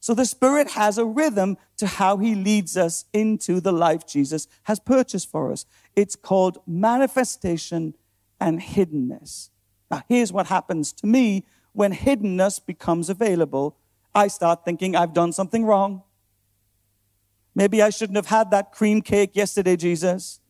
So 0.00 0.14
the 0.14 0.24
Spirit 0.24 0.70
has 0.70 0.96
a 0.96 1.04
rhythm 1.04 1.58
to 1.76 1.86
how 1.86 2.16
he 2.16 2.34
leads 2.34 2.74
us 2.74 3.04
into 3.12 3.60
the 3.60 3.70
life 3.70 4.06
Jesus 4.06 4.48
has 4.62 4.80
purchased 4.80 5.30
for 5.30 5.52
us. 5.52 5.66
It's 5.94 6.16
called 6.16 6.62
manifestation 6.66 7.92
and 8.40 8.62
hiddenness. 8.62 9.50
Now, 9.90 10.04
here's 10.08 10.32
what 10.32 10.46
happens 10.46 10.94
to 10.94 11.06
me 11.06 11.44
when 11.74 11.92
hiddenness 11.92 12.64
becomes 12.64 13.10
available. 13.10 13.76
I 14.14 14.28
start 14.28 14.64
thinking 14.64 14.96
I've 14.96 15.12
done 15.12 15.32
something 15.32 15.66
wrong. 15.66 16.02
Maybe 17.54 17.82
I 17.82 17.90
shouldn't 17.90 18.16
have 18.16 18.26
had 18.26 18.50
that 18.50 18.72
cream 18.72 19.02
cake 19.02 19.36
yesterday, 19.36 19.76
Jesus. 19.76 20.40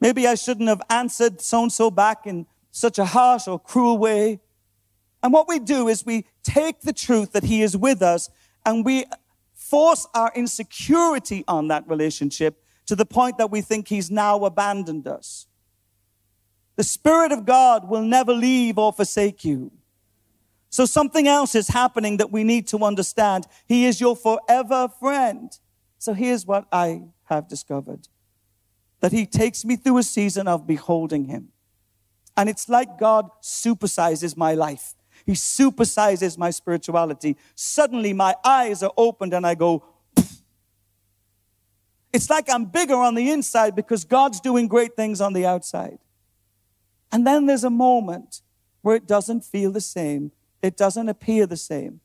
Maybe 0.00 0.26
I 0.26 0.34
shouldn't 0.34 0.68
have 0.68 0.82
answered 0.88 1.40
so 1.40 1.62
and 1.62 1.72
so 1.72 1.90
back 1.90 2.26
in 2.26 2.46
such 2.70 2.98
a 2.98 3.04
harsh 3.04 3.46
or 3.46 3.58
cruel 3.58 3.98
way. 3.98 4.40
And 5.22 5.32
what 5.32 5.46
we 5.46 5.58
do 5.58 5.88
is 5.88 6.04
we 6.04 6.24
take 6.42 6.80
the 6.80 6.92
truth 6.92 7.32
that 7.32 7.44
He 7.44 7.62
is 7.62 7.76
with 7.76 8.02
us 8.02 8.28
and 8.66 8.84
we 8.84 9.04
force 9.54 10.06
our 10.14 10.32
insecurity 10.34 11.44
on 11.46 11.68
that 11.68 11.86
relationship 11.86 12.64
to 12.86 12.96
the 12.96 13.06
point 13.06 13.38
that 13.38 13.50
we 13.50 13.60
think 13.60 13.88
He's 13.88 14.10
now 14.10 14.44
abandoned 14.44 15.06
us. 15.06 15.46
The 16.76 16.84
Spirit 16.84 17.30
of 17.30 17.44
God 17.44 17.88
will 17.88 18.02
never 18.02 18.32
leave 18.32 18.78
or 18.78 18.92
forsake 18.92 19.44
you. 19.44 19.70
So 20.72 20.86
something 20.86 21.28
else 21.28 21.54
is 21.54 21.68
happening 21.68 22.16
that 22.16 22.32
we 22.32 22.44
need 22.44 22.66
to 22.68 22.78
understand. 22.78 23.46
He 23.68 23.84
is 23.84 24.00
your 24.00 24.16
forever 24.16 24.88
friend. 24.88 25.52
So 25.98 26.14
here's 26.14 26.46
what 26.46 26.66
I 26.72 27.02
have 27.24 27.46
discovered 27.46 28.08
that 29.00 29.12
He 29.12 29.26
takes 29.26 29.66
me 29.66 29.76
through 29.76 29.98
a 29.98 30.02
season 30.02 30.48
of 30.48 30.66
beholding 30.66 31.26
Him. 31.26 31.48
And 32.38 32.48
it's 32.48 32.70
like 32.70 32.98
God 32.98 33.28
supersizes 33.42 34.34
my 34.34 34.54
life. 34.54 34.94
He 35.26 35.32
supersizes 35.32 36.38
my 36.38 36.48
spirituality. 36.48 37.36
Suddenly 37.54 38.14
my 38.14 38.34
eyes 38.42 38.82
are 38.82 38.92
opened 38.96 39.34
and 39.34 39.46
I 39.46 39.54
go, 39.54 39.84
it's 42.14 42.30
like 42.30 42.48
I'm 42.48 42.64
bigger 42.64 42.96
on 42.96 43.14
the 43.14 43.30
inside 43.30 43.76
because 43.76 44.04
God's 44.04 44.40
doing 44.40 44.68
great 44.68 44.96
things 44.96 45.20
on 45.20 45.34
the 45.34 45.44
outside. 45.44 45.98
And 47.10 47.26
then 47.26 47.44
there's 47.44 47.64
a 47.64 47.70
moment 47.70 48.40
where 48.80 48.96
it 48.96 49.06
doesn't 49.06 49.44
feel 49.44 49.70
the 49.70 49.80
same. 49.82 50.32
It 50.62 50.76
doesn't 50.76 51.08
appear 51.08 51.46
the 51.46 51.56
same. 51.56 52.00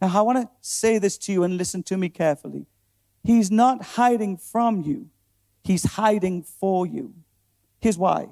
Now, 0.00 0.18
I 0.18 0.22
want 0.22 0.38
to 0.38 0.50
say 0.60 0.98
this 0.98 1.18
to 1.18 1.32
you 1.32 1.42
and 1.44 1.56
listen 1.56 1.82
to 1.84 1.96
me 1.96 2.08
carefully. 2.08 2.66
He's 3.22 3.50
not 3.50 3.82
hiding 3.82 4.36
from 4.36 4.82
you, 4.82 5.10
He's 5.62 5.84
hiding 5.84 6.42
for 6.42 6.86
you. 6.86 7.12
Here's 7.80 7.98
why. 7.98 8.28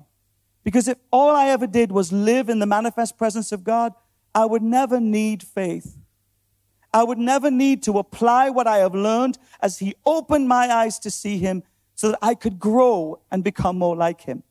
Because 0.64 0.88
if 0.88 0.98
all 1.12 1.36
I 1.36 1.48
ever 1.48 1.66
did 1.66 1.92
was 1.92 2.12
live 2.12 2.48
in 2.48 2.58
the 2.58 2.66
manifest 2.66 3.16
presence 3.16 3.52
of 3.52 3.62
God, 3.62 3.92
I 4.34 4.46
would 4.46 4.62
never 4.62 4.98
need 4.98 5.42
faith. 5.42 5.96
I 6.92 7.04
would 7.04 7.18
never 7.18 7.50
need 7.50 7.82
to 7.84 7.98
apply 7.98 8.50
what 8.50 8.66
I 8.66 8.78
have 8.78 8.94
learned 8.94 9.38
as 9.60 9.78
He 9.78 9.94
opened 10.04 10.48
my 10.48 10.72
eyes 10.72 10.98
to 11.00 11.10
see 11.10 11.38
Him 11.38 11.62
so 11.94 12.08
that 12.10 12.18
I 12.22 12.34
could 12.34 12.58
grow 12.58 13.20
and 13.30 13.44
become 13.44 13.78
more 13.78 13.94
like 13.94 14.22
Him. 14.22 14.42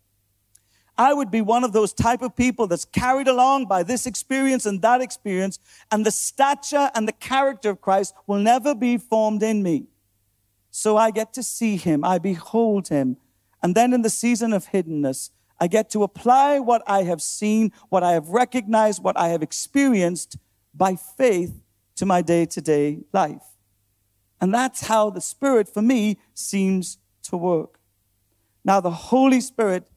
I 0.97 1.13
would 1.13 1.29
be 1.29 1.41
one 1.41 1.63
of 1.63 1.73
those 1.73 1.93
type 1.93 2.21
of 2.21 2.35
people 2.35 2.67
that's 2.67 2.85
carried 2.85 3.27
along 3.27 3.65
by 3.65 3.83
this 3.83 4.05
experience 4.05 4.65
and 4.65 4.81
that 4.81 5.01
experience, 5.01 5.59
and 5.91 6.05
the 6.05 6.11
stature 6.11 6.89
and 6.95 7.07
the 7.07 7.13
character 7.13 7.69
of 7.69 7.81
Christ 7.81 8.13
will 8.27 8.39
never 8.39 8.73
be 8.73 8.97
formed 8.97 9.43
in 9.43 9.61
me. 9.61 9.87
So 10.71 10.95
I 10.95 11.11
get 11.11 11.33
to 11.33 11.43
see 11.43 11.75
Him, 11.77 12.03
I 12.03 12.17
behold 12.19 12.87
Him, 12.87 13.17
and 13.61 13.75
then 13.75 13.93
in 13.93 14.03
the 14.03 14.09
season 14.09 14.53
of 14.53 14.67
hiddenness, 14.67 15.31
I 15.59 15.67
get 15.67 15.89
to 15.91 16.03
apply 16.03 16.59
what 16.59 16.83
I 16.85 17.03
have 17.03 17.21
seen, 17.21 17.71
what 17.89 18.03
I 18.03 18.11
have 18.11 18.29
recognized, 18.29 19.01
what 19.01 19.17
I 19.17 19.29
have 19.29 19.41
experienced 19.41 20.37
by 20.73 20.95
faith 20.95 21.61
to 21.95 22.05
my 22.05 22.21
day 22.21 22.45
to 22.45 22.61
day 22.61 22.99
life. 23.13 23.43
And 24.41 24.53
that's 24.53 24.87
how 24.87 25.09
the 25.09 25.21
Spirit 25.21 25.67
for 25.67 25.81
me 25.81 26.19
seems 26.33 26.97
to 27.23 27.37
work. 27.37 27.79
Now, 28.63 28.81
the 28.81 28.91
Holy 28.91 29.39
Spirit 29.39 29.87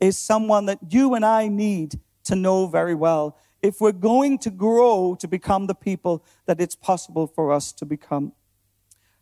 is 0.00 0.18
someone 0.18 0.66
that 0.66 0.78
you 0.88 1.14
and 1.14 1.24
I 1.24 1.48
need 1.48 2.00
to 2.24 2.36
know 2.36 2.66
very 2.66 2.94
well 2.94 3.36
if 3.62 3.80
we're 3.80 3.92
going 3.92 4.38
to 4.38 4.50
grow 4.50 5.16
to 5.18 5.26
become 5.26 5.66
the 5.66 5.74
people 5.74 6.24
that 6.46 6.60
it's 6.60 6.76
possible 6.76 7.26
for 7.26 7.52
us 7.52 7.72
to 7.72 7.84
become. 7.84 8.32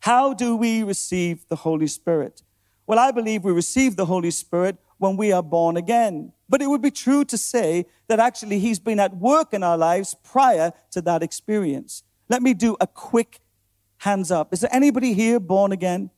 How 0.00 0.34
do 0.34 0.56
we 0.56 0.82
receive 0.82 1.46
the 1.48 1.56
Holy 1.56 1.86
Spirit? 1.86 2.42
Well, 2.86 2.98
I 2.98 3.10
believe 3.10 3.44
we 3.44 3.52
receive 3.52 3.96
the 3.96 4.06
Holy 4.06 4.30
Spirit 4.30 4.76
when 4.98 5.16
we 5.16 5.32
are 5.32 5.42
born 5.42 5.76
again. 5.76 6.32
But 6.48 6.62
it 6.62 6.68
would 6.68 6.82
be 6.82 6.90
true 6.90 7.24
to 7.24 7.36
say 7.36 7.86
that 8.08 8.20
actually 8.20 8.60
He's 8.60 8.78
been 8.78 9.00
at 9.00 9.16
work 9.16 9.52
in 9.52 9.62
our 9.62 9.76
lives 9.76 10.14
prior 10.22 10.72
to 10.92 11.02
that 11.02 11.22
experience. 11.22 12.02
Let 12.28 12.42
me 12.42 12.54
do 12.54 12.76
a 12.80 12.86
quick 12.86 13.40
hands 13.98 14.30
up. 14.30 14.52
Is 14.52 14.60
there 14.60 14.74
anybody 14.74 15.14
here 15.14 15.40
born 15.40 15.72
again? 15.72 16.10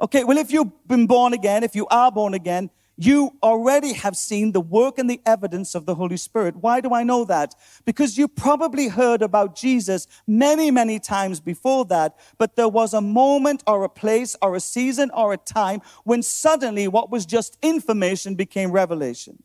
Okay, 0.00 0.24
well, 0.24 0.38
if 0.38 0.52
you've 0.52 0.72
been 0.86 1.06
born 1.06 1.32
again, 1.32 1.64
if 1.64 1.74
you 1.74 1.86
are 1.88 2.12
born 2.12 2.34
again, 2.34 2.70
you 2.98 3.36
already 3.42 3.92
have 3.92 4.16
seen 4.16 4.52
the 4.52 4.60
work 4.60 4.98
and 4.98 5.08
the 5.08 5.20
evidence 5.26 5.74
of 5.74 5.84
the 5.84 5.94
Holy 5.94 6.16
Spirit. 6.16 6.56
Why 6.56 6.80
do 6.80 6.94
I 6.94 7.02
know 7.02 7.24
that? 7.26 7.54
Because 7.84 8.16
you 8.16 8.26
probably 8.26 8.88
heard 8.88 9.20
about 9.20 9.54
Jesus 9.54 10.06
many, 10.26 10.70
many 10.70 10.98
times 10.98 11.40
before 11.40 11.84
that, 11.86 12.16
but 12.38 12.56
there 12.56 12.68
was 12.68 12.94
a 12.94 13.02
moment 13.02 13.62
or 13.66 13.84
a 13.84 13.88
place 13.88 14.34
or 14.40 14.54
a 14.54 14.60
season 14.60 15.10
or 15.12 15.34
a 15.34 15.36
time 15.36 15.82
when 16.04 16.22
suddenly 16.22 16.88
what 16.88 17.10
was 17.10 17.26
just 17.26 17.58
information 17.62 18.34
became 18.34 18.72
revelation. 18.72 19.42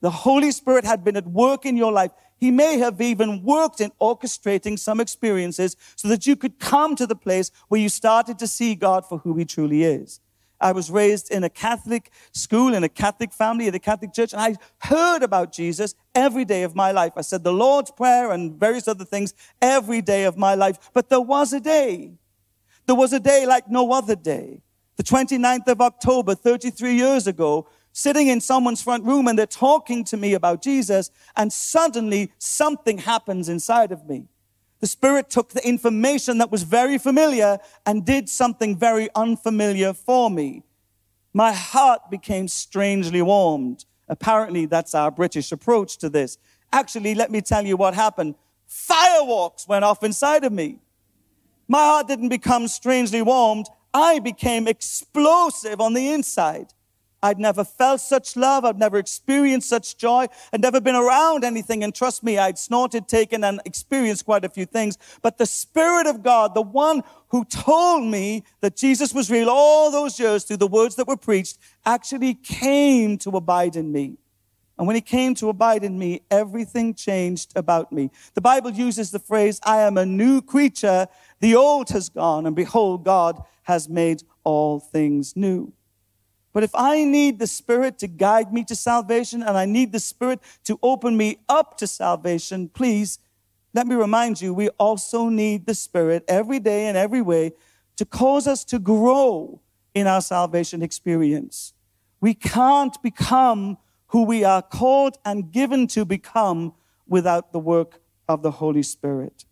The 0.00 0.10
Holy 0.10 0.50
Spirit 0.50 0.84
had 0.84 1.04
been 1.04 1.16
at 1.16 1.26
work 1.26 1.64
in 1.64 1.76
your 1.76 1.92
life. 1.92 2.12
He 2.38 2.50
may 2.50 2.78
have 2.78 3.00
even 3.00 3.42
worked 3.42 3.80
in 3.80 3.90
orchestrating 4.00 4.78
some 4.78 5.00
experiences 5.00 5.76
so 5.96 6.08
that 6.08 6.26
you 6.26 6.36
could 6.36 6.58
come 6.58 6.94
to 6.96 7.06
the 7.06 7.16
place 7.16 7.50
where 7.68 7.80
you 7.80 7.88
started 7.88 8.38
to 8.38 8.46
see 8.46 8.74
God 8.74 9.04
for 9.06 9.18
who 9.18 9.36
He 9.36 9.44
truly 9.44 9.82
is. 9.82 10.20
I 10.60 10.72
was 10.72 10.90
raised 10.90 11.30
in 11.30 11.44
a 11.44 11.50
Catholic 11.50 12.10
school, 12.32 12.74
in 12.74 12.82
a 12.82 12.88
Catholic 12.88 13.32
family, 13.32 13.68
in 13.68 13.74
a 13.74 13.78
Catholic 13.78 14.12
church, 14.12 14.32
and 14.32 14.42
I 14.42 14.56
heard 14.78 15.22
about 15.22 15.52
Jesus 15.52 15.94
every 16.14 16.44
day 16.44 16.64
of 16.64 16.74
my 16.74 16.90
life. 16.90 17.12
I 17.16 17.20
said 17.20 17.44
the 17.44 17.52
Lord's 17.52 17.90
Prayer 17.90 18.32
and 18.32 18.58
various 18.58 18.88
other 18.88 19.04
things 19.04 19.34
every 19.62 20.02
day 20.02 20.24
of 20.24 20.36
my 20.36 20.54
life. 20.54 20.90
But 20.92 21.08
there 21.10 21.20
was 21.20 21.52
a 21.52 21.60
day. 21.60 22.12
There 22.86 22.96
was 22.96 23.12
a 23.12 23.20
day 23.20 23.46
like 23.46 23.68
no 23.68 23.92
other 23.92 24.16
day. 24.16 24.62
The 24.96 25.04
29th 25.04 25.68
of 25.68 25.80
October, 25.80 26.34
33 26.34 26.94
years 26.94 27.28
ago, 27.28 27.68
sitting 27.98 28.28
in 28.28 28.40
someone's 28.40 28.80
front 28.80 29.04
room 29.04 29.26
and 29.26 29.36
they're 29.36 29.44
talking 29.44 30.04
to 30.04 30.16
me 30.16 30.32
about 30.32 30.62
Jesus, 30.62 31.10
and 31.36 31.52
suddenly 31.52 32.30
something 32.38 32.98
happens 32.98 33.48
inside 33.48 33.90
of 33.90 34.08
me. 34.08 34.28
The 34.78 34.86
Spirit 34.86 35.28
took 35.28 35.48
the 35.48 35.66
information 35.66 36.38
that 36.38 36.52
was 36.52 36.62
very 36.62 36.96
familiar 36.96 37.58
and 37.84 38.06
did 38.06 38.28
something 38.28 38.76
very 38.76 39.08
unfamiliar 39.16 39.92
for 39.92 40.30
me. 40.30 40.62
My 41.34 41.50
heart 41.52 42.08
became 42.08 42.46
strangely 42.46 43.20
warmed. 43.20 43.84
Apparently, 44.08 44.66
that's 44.66 44.94
our 44.94 45.10
British 45.10 45.50
approach 45.50 45.98
to 45.98 46.08
this. 46.08 46.38
Actually, 46.72 47.16
let 47.16 47.32
me 47.32 47.40
tell 47.40 47.66
you 47.66 47.76
what 47.76 47.94
happened. 47.94 48.36
Fireworks 48.68 49.66
went 49.66 49.84
off 49.84 50.04
inside 50.04 50.44
of 50.44 50.52
me. 50.52 50.78
My 51.66 51.82
heart 51.82 52.06
didn't 52.06 52.28
become 52.28 52.68
strangely 52.68 53.22
warmed. 53.22 53.66
I 53.92 54.20
became 54.20 54.68
explosive 54.68 55.80
on 55.80 55.94
the 55.94 56.10
inside. 56.10 56.74
I'd 57.22 57.38
never 57.38 57.64
felt 57.64 58.00
such 58.00 58.36
love. 58.36 58.64
I'd 58.64 58.78
never 58.78 58.96
experienced 58.96 59.68
such 59.68 59.96
joy. 59.96 60.26
I'd 60.52 60.60
never 60.60 60.80
been 60.80 60.94
around 60.94 61.42
anything. 61.42 61.82
And 61.82 61.94
trust 61.94 62.22
me, 62.22 62.38
I'd 62.38 62.58
snorted, 62.58 63.08
taken, 63.08 63.42
and 63.42 63.60
experienced 63.64 64.24
quite 64.24 64.44
a 64.44 64.48
few 64.48 64.66
things. 64.66 64.98
But 65.20 65.38
the 65.38 65.46
Spirit 65.46 66.06
of 66.06 66.22
God, 66.22 66.54
the 66.54 66.62
one 66.62 67.02
who 67.28 67.44
told 67.44 68.04
me 68.04 68.44
that 68.60 68.76
Jesus 68.76 69.12
was 69.12 69.30
real 69.30 69.50
all 69.50 69.90
those 69.90 70.18
years 70.20 70.44
through 70.44 70.58
the 70.58 70.68
words 70.68 70.94
that 70.96 71.08
were 71.08 71.16
preached, 71.16 71.58
actually 71.84 72.34
came 72.34 73.18
to 73.18 73.30
abide 73.30 73.74
in 73.74 73.90
me. 73.90 74.16
And 74.78 74.86
when 74.86 74.94
he 74.94 75.02
came 75.02 75.34
to 75.36 75.48
abide 75.48 75.82
in 75.82 75.98
me, 75.98 76.22
everything 76.30 76.94
changed 76.94 77.52
about 77.56 77.90
me. 77.90 78.12
The 78.34 78.40
Bible 78.40 78.70
uses 78.70 79.10
the 79.10 79.18
phrase, 79.18 79.60
I 79.64 79.78
am 79.78 79.98
a 79.98 80.06
new 80.06 80.40
creature. 80.40 81.08
The 81.40 81.56
old 81.56 81.88
has 81.90 82.08
gone, 82.08 82.46
and 82.46 82.54
behold, 82.54 83.04
God 83.04 83.42
has 83.64 83.88
made 83.88 84.22
all 84.44 84.78
things 84.78 85.34
new. 85.34 85.72
But 86.52 86.62
if 86.62 86.74
I 86.74 87.04
need 87.04 87.38
the 87.38 87.46
Spirit 87.46 87.98
to 87.98 88.06
guide 88.06 88.52
me 88.52 88.64
to 88.64 88.74
salvation 88.74 89.42
and 89.42 89.56
I 89.56 89.66
need 89.66 89.92
the 89.92 90.00
Spirit 90.00 90.40
to 90.64 90.78
open 90.82 91.16
me 91.16 91.38
up 91.48 91.76
to 91.78 91.86
salvation, 91.86 92.68
please 92.68 93.18
let 93.74 93.86
me 93.86 93.94
remind 93.94 94.40
you, 94.40 94.54
we 94.54 94.70
also 94.70 95.28
need 95.28 95.66
the 95.66 95.74
Spirit 95.74 96.24
every 96.26 96.58
day 96.58 96.86
and 96.86 96.96
every 96.96 97.22
way 97.22 97.52
to 97.96 98.04
cause 98.04 98.46
us 98.46 98.64
to 98.64 98.78
grow 98.78 99.60
in 99.94 100.06
our 100.06 100.20
salvation 100.20 100.82
experience. 100.82 101.74
We 102.20 102.34
can't 102.34 103.00
become 103.02 103.78
who 104.08 104.24
we 104.24 104.42
are 104.42 104.62
called 104.62 105.18
and 105.24 105.52
given 105.52 105.86
to 105.88 106.04
become 106.04 106.74
without 107.06 107.52
the 107.52 107.58
work 107.58 108.00
of 108.28 108.42
the 108.42 108.52
Holy 108.52 108.82
Spirit. 108.82 109.44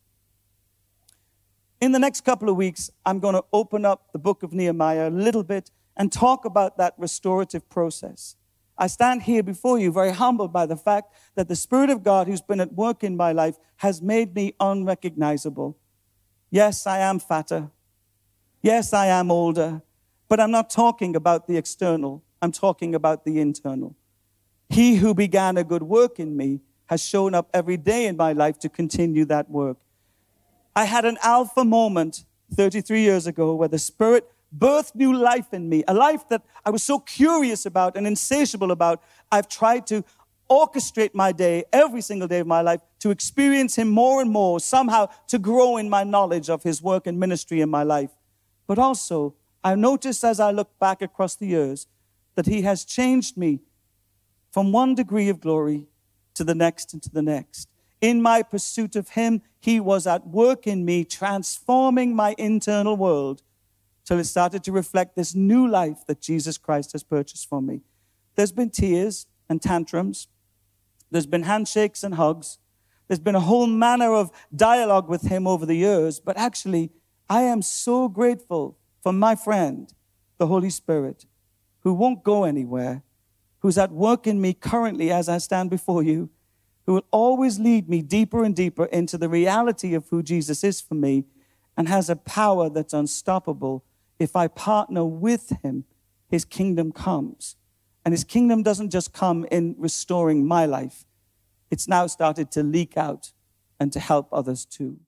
In 1.80 1.92
the 1.92 1.98
next 1.98 2.22
couple 2.22 2.48
of 2.48 2.56
weeks, 2.56 2.90
I'm 3.04 3.20
going 3.20 3.34
to 3.34 3.44
open 3.52 3.84
up 3.84 4.12
the 4.12 4.18
book 4.18 4.42
of 4.42 4.52
Nehemiah 4.52 5.08
a 5.08 5.10
little 5.10 5.42
bit 5.42 5.70
and 5.96 6.12
talk 6.12 6.44
about 6.44 6.76
that 6.76 6.94
restorative 6.98 7.68
process. 7.68 8.36
I 8.78 8.88
stand 8.88 9.22
here 9.22 9.42
before 9.42 9.78
you 9.78 9.90
very 9.90 10.12
humbled 10.12 10.52
by 10.52 10.66
the 10.66 10.76
fact 10.76 11.12
that 11.34 11.48
the 11.48 11.56
Spirit 11.56 11.88
of 11.88 12.02
God 12.02 12.26
who's 12.26 12.42
been 12.42 12.60
at 12.60 12.74
work 12.74 13.02
in 13.02 13.16
my 13.16 13.32
life 13.32 13.56
has 13.76 14.02
made 14.02 14.34
me 14.34 14.54
unrecognizable. 14.60 15.78
Yes, 16.50 16.86
I 16.86 16.98
am 16.98 17.18
fatter. 17.18 17.70
Yes, 18.62 18.92
I 18.92 19.06
am 19.06 19.30
older. 19.30 19.82
But 20.28 20.40
I'm 20.40 20.50
not 20.50 20.70
talking 20.70 21.16
about 21.16 21.46
the 21.46 21.56
external, 21.56 22.22
I'm 22.42 22.52
talking 22.52 22.94
about 22.94 23.24
the 23.24 23.40
internal. 23.40 23.96
He 24.68 24.96
who 24.96 25.14
began 25.14 25.56
a 25.56 25.64
good 25.64 25.84
work 25.84 26.18
in 26.18 26.36
me 26.36 26.60
has 26.86 27.04
shown 27.04 27.34
up 27.34 27.48
every 27.54 27.76
day 27.76 28.06
in 28.06 28.16
my 28.16 28.32
life 28.32 28.58
to 28.60 28.68
continue 28.68 29.24
that 29.26 29.50
work. 29.50 29.78
I 30.74 30.84
had 30.84 31.04
an 31.04 31.16
alpha 31.22 31.64
moment 31.64 32.24
33 32.54 33.00
years 33.00 33.26
ago 33.26 33.54
where 33.54 33.68
the 33.68 33.78
Spirit 33.78 34.28
birthed 34.56 34.94
new 34.94 35.14
life 35.14 35.52
in 35.52 35.68
me, 35.68 35.84
a 35.88 35.94
life 35.94 36.28
that 36.28 36.42
I 36.64 36.70
was 36.70 36.82
so 36.82 36.98
curious 36.98 37.66
about 37.66 37.96
and 37.96 38.06
insatiable 38.06 38.70
about. 38.70 39.02
I've 39.30 39.48
tried 39.48 39.86
to 39.88 40.04
orchestrate 40.50 41.14
my 41.14 41.32
day, 41.32 41.64
every 41.72 42.00
single 42.00 42.28
day 42.28 42.38
of 42.40 42.46
my 42.46 42.60
life, 42.60 42.80
to 43.00 43.10
experience 43.10 43.76
Him 43.76 43.88
more 43.88 44.20
and 44.20 44.30
more, 44.30 44.60
somehow 44.60 45.08
to 45.28 45.38
grow 45.38 45.76
in 45.76 45.90
my 45.90 46.04
knowledge 46.04 46.48
of 46.48 46.62
His 46.62 46.82
work 46.82 47.06
and 47.06 47.18
ministry 47.18 47.60
in 47.60 47.70
my 47.70 47.82
life. 47.82 48.10
But 48.66 48.78
also, 48.78 49.34
I've 49.64 49.78
noticed 49.78 50.22
as 50.24 50.38
I 50.38 50.50
look 50.52 50.78
back 50.78 51.02
across 51.02 51.34
the 51.34 51.46
years 51.46 51.86
that 52.34 52.46
He 52.46 52.62
has 52.62 52.84
changed 52.84 53.36
me 53.36 53.60
from 54.52 54.72
one 54.72 54.94
degree 54.94 55.28
of 55.28 55.40
glory 55.40 55.86
to 56.34 56.44
the 56.44 56.54
next 56.54 56.92
and 56.92 57.02
to 57.02 57.10
the 57.10 57.22
next. 57.22 57.68
In 58.00 58.22
my 58.22 58.42
pursuit 58.42 58.94
of 58.94 59.10
Him, 59.10 59.42
He 59.58 59.80
was 59.80 60.06
at 60.06 60.26
work 60.28 60.66
in 60.66 60.84
me, 60.84 61.04
transforming 61.04 62.14
my 62.14 62.34
internal 62.38 62.96
world 62.96 63.42
till 64.06 64.18
it 64.18 64.24
started 64.24 64.64
to 64.64 64.72
reflect 64.72 65.16
this 65.16 65.34
new 65.34 65.68
life 65.68 66.06
that 66.06 66.20
Jesus 66.22 66.56
Christ 66.56 66.92
has 66.92 67.02
purchased 67.02 67.48
for 67.48 67.60
me. 67.60 67.82
There's 68.36 68.52
been 68.52 68.70
tears 68.70 69.26
and 69.48 69.60
tantrums, 69.60 70.28
there's 71.10 71.26
been 71.26 71.42
handshakes 71.42 72.02
and 72.02 72.14
hugs, 72.14 72.58
there's 73.08 73.20
been 73.20 73.34
a 73.34 73.40
whole 73.40 73.66
manner 73.66 74.14
of 74.14 74.30
dialogue 74.54 75.08
with 75.08 75.22
Him 75.22 75.46
over 75.46 75.66
the 75.66 75.76
years, 75.76 76.20
but 76.20 76.36
actually, 76.36 76.90
I 77.28 77.42
am 77.42 77.62
so 77.62 78.08
grateful 78.08 78.78
for 79.02 79.12
my 79.12 79.34
friend, 79.34 79.92
the 80.38 80.46
Holy 80.46 80.70
Spirit, 80.70 81.26
who 81.80 81.92
won't 81.92 82.22
go 82.22 82.44
anywhere, 82.44 83.02
who's 83.60 83.78
at 83.78 83.92
work 83.92 84.26
in 84.26 84.40
me 84.40 84.54
currently 84.54 85.10
as 85.10 85.28
I 85.28 85.38
stand 85.38 85.70
before 85.70 86.02
you, 86.02 86.30
who 86.84 86.94
will 86.94 87.06
always 87.10 87.58
lead 87.58 87.88
me 87.88 88.02
deeper 88.02 88.44
and 88.44 88.54
deeper 88.54 88.86
into 88.86 89.18
the 89.18 89.28
reality 89.28 89.94
of 89.94 90.08
who 90.08 90.22
Jesus 90.22 90.62
is 90.62 90.80
for 90.80 90.94
me 90.94 91.24
and 91.76 91.88
has 91.88 92.08
a 92.08 92.16
power 92.16 92.70
that's 92.70 92.92
unstoppable. 92.92 93.84
If 94.18 94.36
I 94.36 94.48
partner 94.48 95.04
with 95.04 95.50
him, 95.62 95.84
his 96.28 96.44
kingdom 96.44 96.92
comes. 96.92 97.56
And 98.04 98.12
his 98.12 98.24
kingdom 98.24 98.62
doesn't 98.62 98.90
just 98.90 99.12
come 99.12 99.46
in 99.50 99.74
restoring 99.78 100.46
my 100.46 100.64
life, 100.66 101.04
it's 101.70 101.88
now 101.88 102.06
started 102.06 102.52
to 102.52 102.62
leak 102.62 102.96
out 102.96 103.32
and 103.80 103.92
to 103.92 104.00
help 104.00 104.28
others 104.32 104.64
too. 104.64 105.00